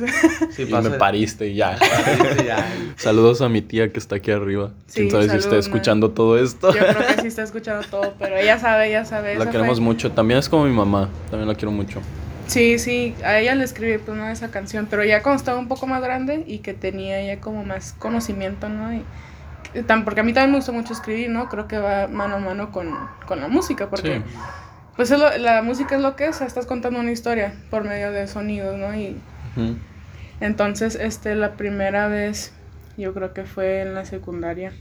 [0.50, 1.78] Sí, y me pariste y ya.
[2.46, 2.68] ya.
[2.96, 4.72] Saludos a mi tía que está aquí arriba.
[4.92, 6.74] Quién sabe si está escuchando todo esto.
[6.74, 9.36] Yo creo que sí está escuchando todo, pero ella sabe, ella sabe.
[9.36, 10.12] La queremos mucho.
[10.12, 11.10] También es como mi mamá.
[11.30, 12.02] También la quiero mucho.
[12.48, 15.68] Sí, sí, a ella le escribí pues una esa canción, pero ya cuando estaba un
[15.68, 18.94] poco más grande y que tenía ya como más conocimiento, ¿no?
[18.94, 19.04] Y
[19.88, 21.50] tan- porque a mí también me gusta mucho escribir, ¿no?
[21.50, 22.90] Creo que va mano a mano con,
[23.26, 24.24] con la música, porque Sí.
[24.96, 28.12] pues es lo- la música es lo que es, estás contando una historia por medio
[28.12, 28.96] de sonidos, ¿no?
[28.96, 29.18] Y
[30.40, 32.54] entonces, este, la primera vez,
[32.98, 34.72] yo creo que fue en la secundaria.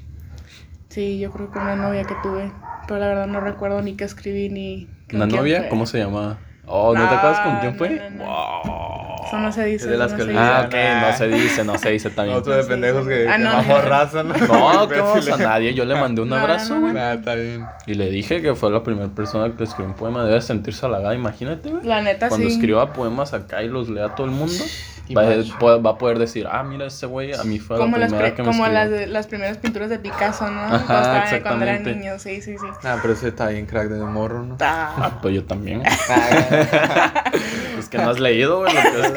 [0.91, 2.53] Sí, yo creo que una novia que tuve,
[2.87, 4.87] pero la verdad no recuerdo ni qué escribí ni...
[5.11, 5.61] con ¿Una quién novia?
[5.61, 5.69] fue.
[5.71, 6.39] ¿Cómo se llama?
[6.67, 7.91] Oh, ¿no te acuerdas con quién no, fue?
[7.91, 8.25] no, no.
[8.25, 9.04] Wow.
[9.35, 9.85] Eso no se dice.
[9.85, 10.45] Es de las no que se le dice.
[10.45, 10.75] Ah, ok,
[11.11, 12.39] no se dice, no se dice también.
[12.39, 13.09] Otro de Sí, pendejos sí.
[13.09, 13.81] que, Ah, que no, bajo no.
[13.83, 14.35] raza, ¿no?
[14.35, 15.75] No, que vamos a nadie.
[15.75, 16.93] Yo le mandé un No, abrazo, no, güey.
[16.95, 17.67] Nah, está bien.
[17.87, 20.25] Y le dije que fue la primera persona que escribió un poema.
[20.25, 21.85] Debe sentirse halagada, imagínate, güey.
[21.85, 22.55] La neta Cuando sí.
[22.55, 24.55] escriba poemas acá y los lea todo el mundo,
[25.17, 25.23] va,
[25.73, 28.09] a- va a poder decir, ah, mira, ese güey a mí fue Como, la las,
[28.11, 30.61] primera pri- que me como las, las primeras pinturas de Picasso, ¿no?
[30.63, 31.95] Ajá, cuando, estaba- cuando era exactamente.
[31.95, 32.67] niño, sí, sí, sí.
[32.85, 34.57] Ah, pero ese está bien crack de morro, ¿no?
[34.61, 35.83] Ah, Ah, pues yo también.
[36.09, 37.25] Ah,
[37.79, 39.09] es que no has leído, güey, lo que.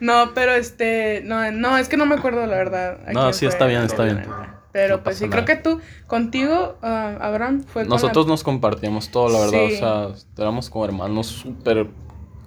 [0.00, 2.98] No, pero este, no, no, es que no me acuerdo la verdad.
[3.12, 4.24] No, sí, fue, está bien, está bien.
[4.72, 8.42] Pero No pues sí, creo que tú, contigo, ah, Abraham, fue con la- Nosotros nos
[8.42, 9.68] compartíamos todo, la verdad.
[9.68, 9.74] Sí.
[9.74, 11.86] O sea, éramos como hermanos súper,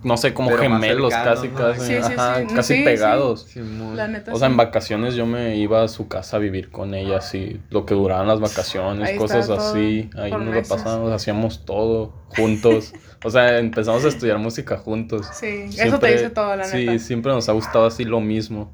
[0.04, 1.56] no sé, como Pero gemelos, cercanos, casi, ¿no?
[1.58, 1.80] casi.
[1.82, 2.56] Sí, sí, ajá, sí.
[2.56, 2.86] Casi sí, sí.
[2.86, 3.48] pegados.
[3.96, 4.34] La neta.
[4.34, 4.52] O sea, sí.
[4.52, 7.94] en vacaciones yo me iba a su casa a vivir con ella, así, lo que
[7.96, 10.10] duraban las vacaciones, Ahí cosas así.
[10.16, 12.94] Ahí nos lo pasábamos, hacíamos todo juntos.
[13.24, 15.28] o sea, empezamos a estudiar música juntos.
[15.34, 17.00] Sí, eso te Siempre- dice todo, la Sí, neta.
[17.00, 18.72] siempre nos ha gustado así lo mismo.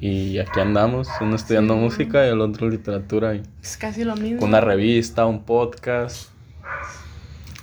[0.00, 1.80] Y aquí andamos, uno estudiando Sí.
[1.80, 3.34] música y el otro literatura.
[3.34, 4.38] Y Es casi lo mismo.
[4.40, 6.28] con una revista, un podcast,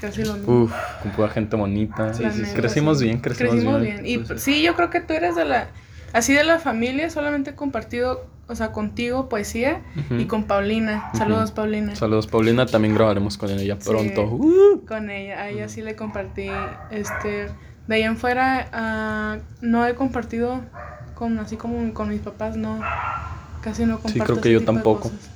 [0.01, 0.63] Casi lo mismo.
[0.63, 0.73] Uf,
[1.03, 2.13] con pura gente bonita.
[2.13, 2.53] Sí, sí, sí.
[2.55, 3.05] Crecimos sí.
[3.05, 4.01] bien, crecimos, bien.
[4.05, 5.67] Y Pues sí, yo creo que tú eres de la.
[6.11, 9.81] Así de la familia, solamente he compartido, o sea, contigo poesía
[10.17, 11.09] y con Paulina.
[11.13, 11.95] Saludos, Paulina.
[11.95, 12.65] Saludos, Paulina.
[12.65, 13.89] También grabaremos con ella Sí.
[13.89, 14.23] pronto.
[14.23, 14.83] Uh.
[14.85, 16.49] Con ella, a ella sí le compartí.
[16.89, 17.47] Este,
[17.87, 20.59] de ahí en fuera, ah, no he compartido
[21.13, 22.79] con así como con mis papás, no.
[23.61, 24.23] Casi no comparto.
[24.25, 25.01] creo que ese yo tipo de tampoco.
[25.11, 25.29] cosas.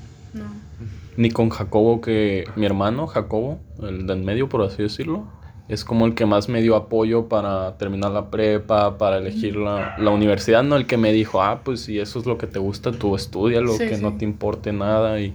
[1.17, 5.23] Ni con Jacobo, que mi hermano, Jacobo, el del medio, por así decirlo,
[5.69, 9.95] es como el que más me dio apoyo para terminar la prepa, para elegir la,
[9.97, 12.59] la universidad, no el que me dijo, ah, pues si eso es lo que te
[12.59, 14.01] gusta, tú estudialo, Sí, que sí.
[14.03, 15.19] no te importe nada.
[15.21, 15.33] Y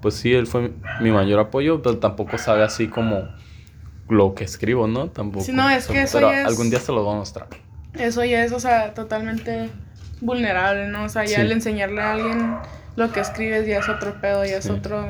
[0.00, 3.28] pues sí, él fue mi mayor apoyo, pero tampoco sabe así como
[4.08, 5.08] lo que escribo, ¿no?
[5.08, 5.44] Tampoco.
[5.46, 7.46] Sí, no, es que eso Pero ya es- algún día se lo voy a mostrar.
[7.94, 9.68] Eso ya es, o sea, totalmente
[10.20, 11.04] vulnerable, ¿no?
[11.04, 12.54] O sea, ya el enseñarle a alguien
[12.96, 14.70] lo que escribes ya es otro pedo, ya es Sí.
[14.70, 15.06] otro...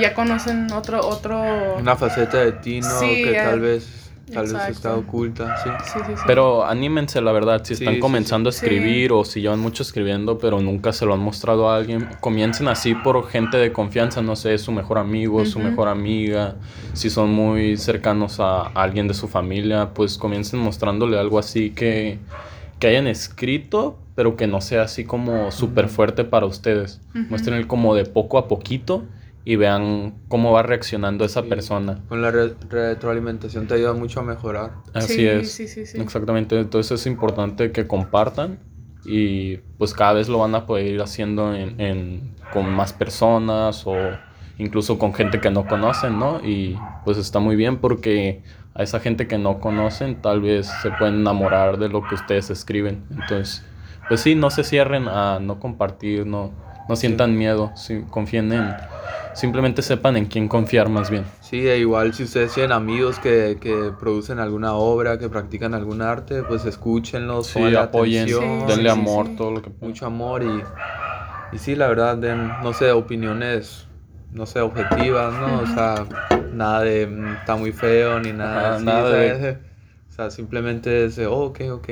[0.00, 1.76] Ya conocen otro, otro...
[1.78, 2.98] una faceta de ti, ¿no?
[3.00, 3.44] Sí, que ya.
[3.44, 5.70] tal vez, tal vez está oculta, sí.
[5.84, 6.22] Sí, sí, sí.
[6.26, 8.56] Pero anímense, la verdad, si Sí, están comenzando sí.
[8.56, 12.08] a escribir o si llevan mucho escribiendo, pero nunca se lo han mostrado a alguien,
[12.20, 16.56] comiencen así por gente de confianza, no sé, su mejor amigo, su mejor amiga,
[16.94, 22.18] si son muy cercanos a alguien de su familia, pues comiencen mostrándole algo así que,
[22.78, 27.00] que hayan escrito, pero que no sea así como súper fuerte para ustedes.
[27.10, 27.24] Ujú.
[27.30, 29.04] Muéstrenle como de poco a poquito
[29.44, 31.48] y vean cómo va reaccionando esa Sí.
[31.48, 32.00] persona.
[32.08, 34.72] Con la re- retroalimentación te ayuda mucho a mejorar.
[34.94, 35.52] Así Sí, es.
[35.52, 36.00] sí, sí, sí.
[36.00, 36.58] Exactamente.
[36.58, 38.58] Entonces es importante que compartan
[39.04, 43.86] y pues cada vez lo van a poder ir haciendo en, en- con más personas
[43.86, 43.94] o
[44.58, 46.40] incluso con gente que no conocen, ¿no?
[46.44, 48.42] Y pues está muy bien porque
[48.78, 52.48] a esa gente que no conocen tal vez se pueden enamorar de lo que ustedes
[52.50, 53.04] escriben.
[53.10, 53.64] Entonces,
[54.08, 56.52] pues sí, no se cierren a no compartir, no,
[56.88, 58.74] no sientan miedo, sí, confíen en...
[59.34, 61.24] Simplemente sepan en quién confiar más bien.
[61.40, 66.02] Sí, e igual si ustedes tienen amigos que, que producen alguna obra, que practican algún
[66.02, 69.36] arte, pues escúchenlos, Sí, apoyen, atención, Sí, denle sí, amor, sí.
[69.36, 69.90] todo lo que puedan.
[69.90, 70.62] mucho amor y,
[71.56, 73.87] y sí, la verdad, den, no sé, opiniones,
[74.32, 75.60] no sé, objetivas, ¿no?
[75.60, 76.06] O sea,
[76.52, 79.52] nada de "Mm, está muy feo ni nada, Ajá, así, nada de-.
[80.08, 81.88] O sea, simplemente es oh, ok, ok,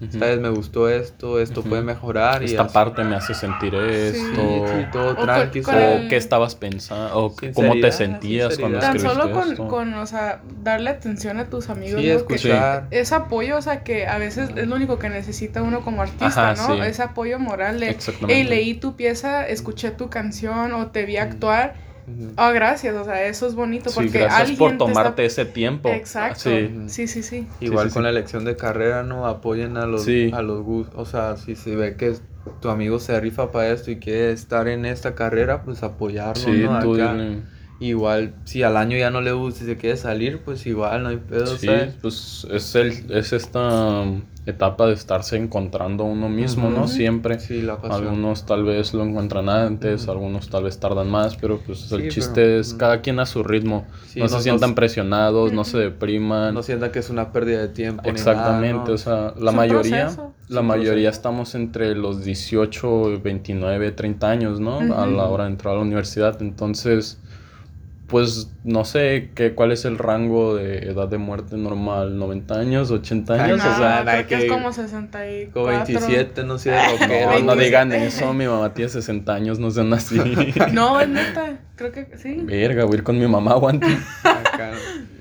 [0.00, 0.16] Ujú.
[0.16, 0.38] ¿sabes?
[0.38, 2.74] Me gustó esto, esto puede mejorar y Esta así.
[2.74, 4.18] parte me hace sentir esto.
[4.18, 8.80] Sí, sí, todo O qué estabas pensando, o Sinceridad, cómo te sentías cuando sinceridad.
[8.80, 9.68] Tan escribiste solo con, esto.
[9.68, 12.26] con, o sea, darle atención a tus amigos, Sí, ¿no?
[12.26, 12.86] Que escuchar.
[12.92, 16.26] es apoyo, o sea, que a veces es lo único que necesita uno como artista,
[16.50, 16.74] Ajá, ¿no?
[16.76, 16.80] sí.
[16.88, 17.96] Ese apoyo moral de,
[18.28, 21.87] hey, leí tu pieza, escuché tu canción o te vi actuar.
[22.36, 25.42] Ah, gracias, o sea, eso es bonito Sí, porque gracias alguien por te tomarte está-
[25.42, 25.88] ese tiempo.
[25.88, 26.40] Exacto.
[26.40, 26.70] Sí.
[26.88, 27.46] Sí, sí, sí.
[27.60, 28.04] Igual sí, con sí.
[28.04, 29.26] la elección de carrera, ¿no?
[29.26, 30.30] Apoyen a los, Sí.
[30.34, 30.94] a los gustos.
[30.98, 32.14] O sea, si se ve que
[32.60, 36.62] tu amigo se rifa para esto y quiere estar en esta carrera, pues apoyarlo, Sí,
[36.64, 36.78] ¿no?
[36.80, 37.14] tú Acá.
[37.80, 41.10] Igual, si al año ya no le gusta y se quiere salir, pues igual no
[41.10, 41.94] hay pedo, Sí, ¿sabes?
[42.02, 46.88] pues es, el, es esta um, etapa de estarse encontrando uno mismo, ¿no?
[46.88, 47.38] Siempre.
[47.38, 47.74] Sí, la.
[47.74, 52.00] Algunos tal vez lo encuentran antes, algunos tal vez tardan más, pero pues Sí, el
[52.00, 53.86] pero, chiste es cada quien a su ritmo.
[54.08, 56.54] Sí, no, no- se no sientan presionados, no se depriman.
[56.54, 58.02] No sientan que es una pérdida de tiempo.
[58.04, 58.94] ni Exactamente, nada, ¿no?
[58.94, 60.34] o sea, la mayoría, proceso.
[60.48, 64.78] la mayoría estamos entre los 18, 29, 30 años, ¿no?
[64.96, 67.20] A la hora de entrar a la universidad, entonces,
[68.08, 72.90] pues no sé qué, cuál es el rango de edad de muerte normal, 90 años,
[72.90, 75.52] 80 Ay, años, no, o sea, creo que que- es como 64.
[75.52, 77.06] Como 27, no sé, no,
[77.42, 77.64] no 27.
[77.64, 80.18] digan eso, mi mamá tiene 60 años, no sean así.
[80.72, 82.40] No, es neta, creo que sí.
[82.44, 83.86] Verga, voy a ir con mi mamá, aguante.
[84.24, 84.72] Acá.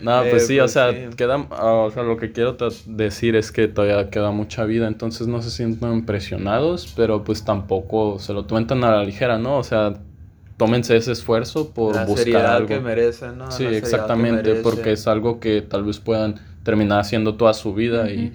[0.01, 1.07] No, Eh, pues sí, o pues sea, sí.
[1.17, 5.27] queda, ah, o sea, lo que quiero decir es que todavía queda mucha vida, entonces
[5.27, 9.57] no se sientan presionados, pero pues tampoco se lo tomen tan a la ligera, ¿no?
[9.57, 9.95] O sea,
[10.57, 12.67] tómense ese esfuerzo por la buscar seriedad algo.
[12.67, 13.45] que merecen, ¿no?
[13.45, 17.53] sí, La seriedad que exactamente, porque es algo que tal vez puedan terminar haciendo toda
[17.53, 18.33] su vida y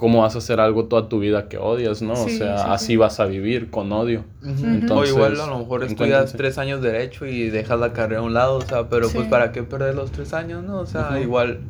[0.00, 2.14] cómo vas a hacer algo toda tu vida que odias, ¿no?
[2.14, 2.96] o sea, sí, así sí.
[2.96, 4.24] vas a vivir con odio.
[4.42, 8.24] Entonces, o igual a lo mejor estudias tres años derecho y dejas la carrera a
[8.24, 10.78] un lado, o sea, pero pues para qué perder los tres años, ¿no?
[10.78, 11.60] O sea, igual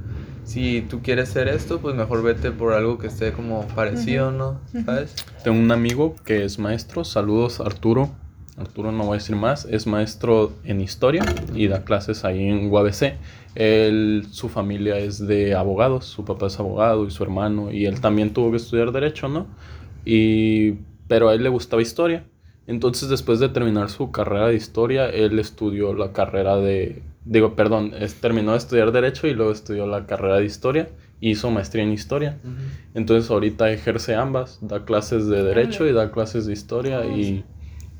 [0.45, 4.61] si tú quieres hacer esto, pues mejor vete por algo que esté como parecido, ¿no?
[4.85, 5.15] ¿Sabes?
[5.43, 8.11] Tengo un amigo que es maestro, saludos Arturo.
[8.57, 11.25] Arturo no voy a decir más, es maestro en historia
[11.55, 13.15] y da clases ahí en UABC.
[13.55, 18.01] Él, su familia es de abogados, su papá es abogado y su hermano, y él
[18.01, 19.47] también tuvo que estudiar derecho, ¿no?
[20.05, 20.73] Y,
[21.09, 22.25] pero a él le gustaba historia.
[22.67, 27.93] Entonces, después de terminar su carrera de historia, él estudió la carrera de, digo, perdón,
[27.99, 30.89] es- terminó de estudiar derecho y luego estudió la carrera de historia,
[31.21, 32.39] y hizo maestría en historia.
[32.95, 37.45] Entonces ahorita ejerce ambas, da clases de derecho y da clases de historia y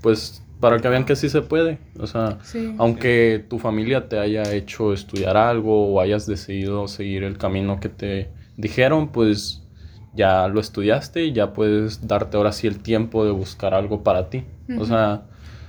[0.01, 2.75] pues para que vean que sí se puede, o sea, Sí.
[2.79, 7.89] aunque tu familia te haya hecho estudiar algo o hayas decidido seguir el camino que
[7.89, 8.29] te
[8.59, 9.63] dijeron, pues
[10.15, 14.29] ya lo estudiaste y ya puedes darte ahora sí el tiempo de buscar algo para
[14.29, 14.45] ti.
[14.79, 15.23] O sea,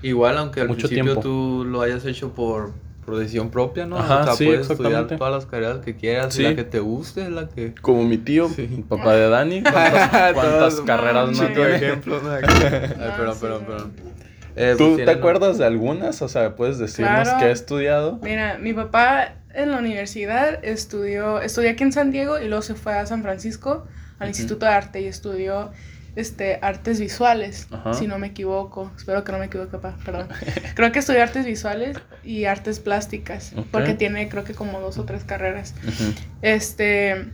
[0.03, 1.21] Igual aunque al Mucho principio tiempo.
[1.21, 2.71] tú lo hayas hecho por,
[3.05, 3.97] por decisión propia, ¿no?
[3.99, 6.41] Ajá, o sea, sí, puedes estudiar todas las carreras que quieras, Sí.
[6.43, 7.75] la que te guste, la que...
[7.81, 8.67] como mi tío, Sí.
[8.77, 11.75] el papá de Dani, ¿cuántas, carreras no tiene?
[11.75, 12.31] ejemplo, ¿no?
[12.31, 12.41] Ay,
[13.15, 13.91] perdón, perdón, perdón.
[14.55, 16.21] Eh, ¿Tú pues te acuerdas de algunas?
[16.21, 17.39] O sea, ¿puedes decirnos Claro.
[17.39, 18.19] qué ha estudiado?
[18.21, 22.75] Mira, mi papá en la universidad estudió, estudió aquí en San Diego y luego se
[22.75, 23.85] fue a San Francisco
[24.19, 25.71] al Instituto de Arte y estudió
[26.15, 28.91] este, artes visuales, si no me equivoco.
[28.97, 30.27] Espero que no me equivoque, papá, perdón.
[30.75, 35.05] Creo que estudió artes visuales y artes plásticas, porque tiene creo que como dos o
[35.05, 35.73] tres carreras.
[36.41, 37.25] Este,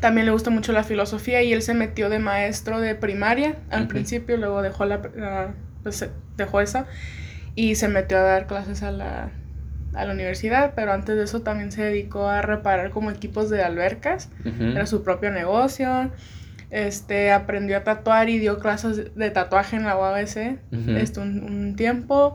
[0.00, 3.88] también le gusta mucho la filosofía y él se metió de maestro de primaria al
[3.88, 6.86] principio, luego dejó la, la- pues, dejó esa
[7.54, 9.30] y se metió a dar clases a la,
[9.94, 13.62] a la universidad, pero antes de eso también se dedicó a reparar como equipos de
[13.62, 14.64] albercas, Ujú.
[14.64, 16.10] era su propio negocio.
[16.70, 20.90] Este, aprendió a tatuar y dio clases de tatuaje en la UABC Ujú.
[20.98, 22.34] este, un, un tiempo.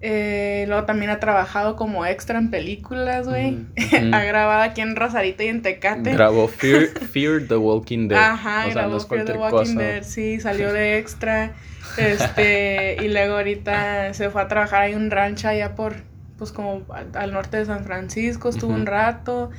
[0.00, 3.54] Eh, luego también ha trabajado como extra en películas, güey.
[3.54, 3.66] Ujú.
[4.14, 6.12] ha grabado aquí en Rosarito y en Tecate.
[6.12, 8.18] Grabó Fear, Fear the Walking Dead.
[8.18, 9.78] Ajá, o sea, grabó no es Fear the Walking cosa.
[9.80, 11.52] Dead, sí, salió de extra.
[11.96, 15.94] Este, y luego ahorita se fue a trabajar ahí en un rancho allá por,
[16.38, 19.50] pues como al, al norte de San Francisco, estuvo un rato.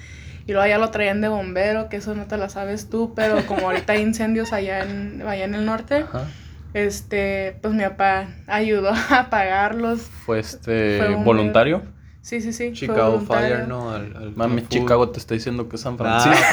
[0.46, 3.46] Y luego allá lo traían de bombero, que eso no te lo sabes tú, pero
[3.46, 6.26] como ahorita hay incendios allá en, allá en el norte, Ajá.
[6.74, 10.02] este, pues mi papá ayudó a apagarlos.
[10.02, 11.84] Fue este Fue un- voluntario.
[12.22, 12.72] Sí, sí, sí.
[12.74, 13.20] Chicago.
[13.22, 13.92] Fire, ¿no?
[13.92, 14.66] Al, al Mami.
[14.68, 16.46] Chicago te está diciendo que es San Ah, Francisco.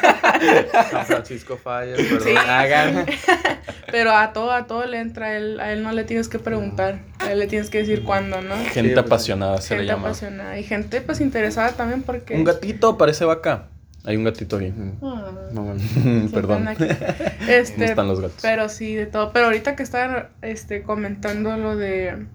[0.00, 0.19] pero-
[0.90, 2.20] San Francisco Fire, perdón.
[2.22, 2.34] Sí.
[2.36, 3.06] Hagan.
[3.90, 7.00] Pero a todo, a todo le entra, él, a él no le tienes que preguntar,
[7.18, 8.54] a él le tienes que decir cuándo, ¿no?
[8.56, 10.08] Gente Sí, pues, apasionada se le Gente llama.
[10.08, 12.34] apasionada y gente pues interesada también porque...
[12.36, 13.68] Un gatito parece vaca.
[14.04, 14.72] Hay un gatito aquí.
[15.02, 15.74] Ah, No,
[16.32, 16.68] Perdón.
[16.68, 16.84] anda aquí.
[16.86, 18.38] ¿Cómo Este, están los gatos?
[18.40, 19.32] pero sí, de todo.
[19.32, 22.26] Pero ahorita que están este, comentando lo de,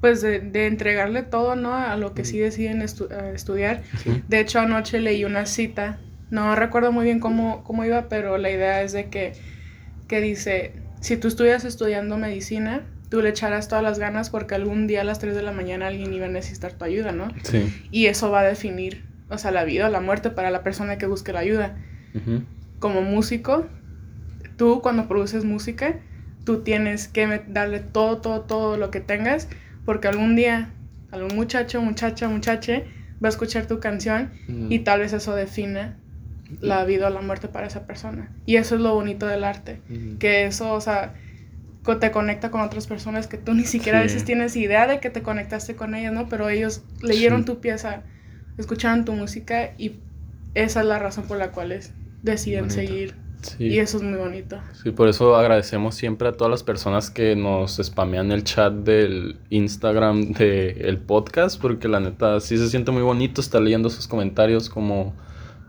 [0.00, 1.74] pues de, de entregarle todo, ¿no?
[1.74, 3.82] A lo que sí deciden estu- estudiar.
[4.02, 4.22] Sí.
[4.28, 5.98] De hecho, anoche leí una cita,
[6.30, 9.32] no recuerdo muy bien cómo, cómo iba, pero la idea es de que,
[10.08, 14.86] que dice, si tú estuvieras estudiando medicina, tú le echarás todas las ganas porque algún
[14.86, 17.28] día a las 3 de la mañana alguien iba a necesitar tu ayuda, ¿no?
[17.42, 17.72] Sí.
[17.90, 20.98] Y eso va a definir, o sea, la vida o la muerte para la persona
[20.98, 21.76] que busque la ayuda.
[22.78, 23.66] Como músico,
[24.56, 26.00] tú cuando produces música,
[26.44, 29.48] tú tienes que darle todo, todo, todo lo que tengas,
[29.84, 30.72] porque algún día
[31.10, 32.84] algún muchacho, muchacha, muchache
[33.22, 34.30] va a escuchar tu canción
[34.68, 35.99] y tal vez eso defina
[36.60, 38.30] la vida o la muerte para esa persona.
[38.46, 39.80] Y eso es lo bonito del arte,
[40.18, 41.14] que eso, o sea,
[42.00, 44.08] te conecta con otras personas que tú ni siquiera a Sí.
[44.08, 46.28] veces tienes idea de que te conectaste con ellas, ¿no?
[46.28, 47.46] Pero ellos leyeron Sí.
[47.46, 48.02] tu pieza,
[48.58, 49.96] escucharon tu música y
[50.54, 51.92] esa es la razón por la cual es-
[52.22, 52.74] deciden Bonito.
[52.80, 53.14] seguir.
[53.42, 53.64] Sí.
[53.68, 54.60] Y eso es muy bonito.
[54.82, 59.38] Sí, por eso agradecemos siempre a todas las personas que nos spamean el chat del
[59.48, 64.68] Instagram del podcast, porque la neta sí se siente muy bonito estar leyendo sus comentarios
[64.68, 65.14] como,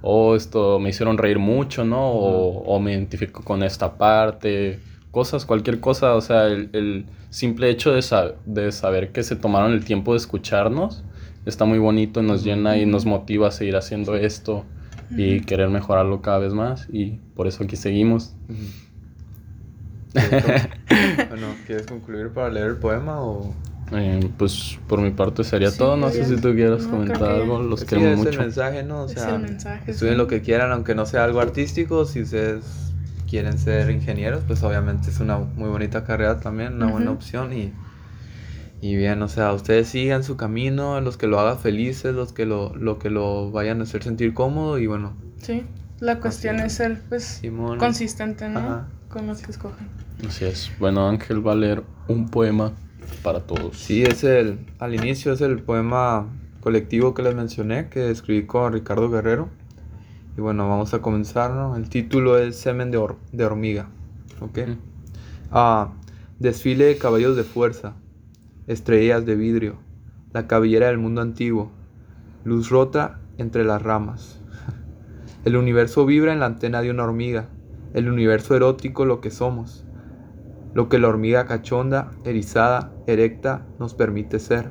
[0.02, 2.10] oh, esto me hicieron reír mucho, ¿no?
[2.12, 7.70] O, o me identifico con esta parte, cosas, cualquier cosa, o sea, el, el simple
[7.70, 11.06] hecho de, sa- de saber que se tomaron el tiempo de escucharnos
[11.46, 14.72] está muy bonito, nos llena y nos motiva a seguir haciendo esto
[15.16, 18.36] y querer mejorarlo cada vez más y por eso aquí seguimos.
[21.28, 23.56] bueno, ¿quieres concluir para leer el poema o...?
[23.92, 25.98] Eh, pues por mi parte sería Sí, todo.
[25.98, 27.62] No sé si tú quieras No, comentar algo.
[27.62, 28.30] Los Sí, queremos es mucho.
[28.30, 29.04] el mensaje, ¿no?
[29.04, 30.18] O Es sea, el mensaje, estudien sí.
[30.18, 32.06] lo que quieran, aunque no sea algo artístico.
[32.06, 32.96] Si ustedes
[33.30, 37.54] quieren ser ingenieros, pues obviamente es una muy bonita carrera también, una buena opción.
[37.54, 37.74] Y,
[38.82, 42.46] y bien, o sea, ustedes sigan su camino, los que lo hagan felices, los que
[42.46, 44.80] lo, lo que lo vayan a hacer sentir cómodo.
[44.80, 45.66] Y bueno, Sí,
[46.00, 47.78] la cuestión Así es ser pues Simón.
[47.78, 48.60] consistente, ¿no?
[48.60, 48.88] Ajá.
[49.10, 49.88] Con los que escogen.
[50.28, 50.72] Así es.
[50.80, 52.74] Bueno, Ángel va a leer un poema
[53.24, 53.78] para todos.
[53.78, 56.28] Sí, es el, al inicio es el poema
[56.62, 59.50] colectivo que les mencioné, que escribí con Ricardo Guerrero.
[60.38, 61.76] Y bueno, vamos a comenzar, ¿no?
[61.76, 63.88] El título es Semen de, hor- de hormiga,
[64.40, 64.58] ¿ok?
[64.64, 64.76] Ujú.
[65.52, 65.92] Ah,
[66.40, 67.94] desfile de caballos de fuerza,
[68.68, 69.76] estrellas de vidrio,
[70.34, 71.72] la cabellera del mundo antiguo,
[72.46, 74.40] luz rota entre las ramas.
[75.46, 77.50] El universo vibra en la antena de una hormiga,
[77.94, 79.84] el universo erótico lo que somos,
[80.74, 84.70] lo que la hormiga cachonda, erizada, erecta nos permite ser.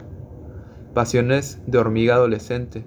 [0.94, 2.86] Pasiones de hormiga adolescente,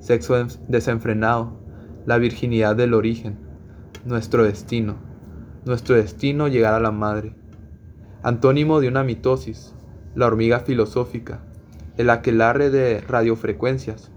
[0.00, 1.60] sexo des- desenfrenado,
[2.06, 3.38] la virginidad del origen,
[4.04, 4.96] nuestro destino,
[5.64, 7.34] nuestro destino llegar a la madre.
[8.22, 9.74] Antónimo de una mitosis,
[10.14, 11.40] la hormiga filosófica,
[11.96, 14.10] el aquelarre de radiofrecuencias,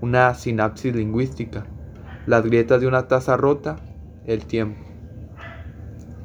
[0.00, 1.66] una sinapsis lingüística,
[2.26, 3.76] las grietas de una taza rota,
[4.26, 4.85] el tiempo.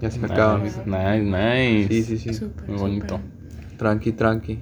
[0.01, 0.57] Ya se acaba.
[0.59, 0.97] Nice, amigo.
[0.97, 1.87] nice, nice.
[1.89, 2.33] Sí, sí, sí.
[2.33, 3.17] Súper, Muy bonito.
[3.17, 3.77] súper.
[3.77, 4.59] Tranqui, tranqui.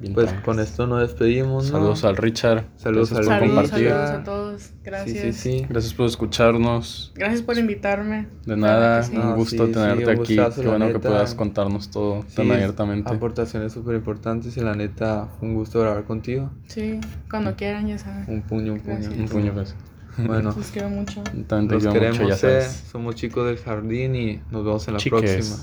[0.00, 0.44] Bien Pues tranqui.
[0.44, 1.64] con esto nos despedimos.
[1.66, 1.70] ¿no?
[1.72, 2.64] Saludos al Richard.
[2.76, 3.88] Saludos Gracias al por Saludos, compartir.
[3.90, 4.70] saludos a todos.
[4.82, 5.18] Gracias.
[5.18, 5.66] Sí, sí, sí.
[5.68, 7.12] Gracias por escucharnos.
[7.16, 8.26] Gracias por invitarme.
[8.46, 9.16] De nada, que sí.
[9.18, 10.36] un gusto sí, tenerte un aquí.
[10.36, 11.08] gustazo, Qué bueno que neta.
[11.10, 13.12] puedas contarnos todo tan abiertamente.
[13.12, 16.50] Aportaciones súper importantes y la neta un gusto grabar contigo.
[16.68, 16.98] Sí,
[17.28, 18.24] cuando quieran, ya saben.
[18.28, 18.94] Un puño, un puño.
[19.00, 19.18] Gracias.
[19.18, 19.74] Un puño, pues.
[20.26, 21.22] Bueno, Los quiero mucho.
[21.46, 22.38] También te los quiero queremos, mucho, ya eh.
[22.38, 22.84] sabes.
[22.90, 25.20] Somos chicos del jardín y nos vemos en la Chiques.
[25.20, 25.56] próxima.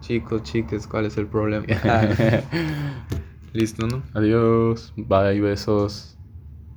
[0.00, 1.66] Chicos, chiques, ¿cuál es el problema?
[3.52, 4.02] Listo, ¿no?
[4.14, 4.92] Adiós.
[4.96, 6.13] Bye, besos.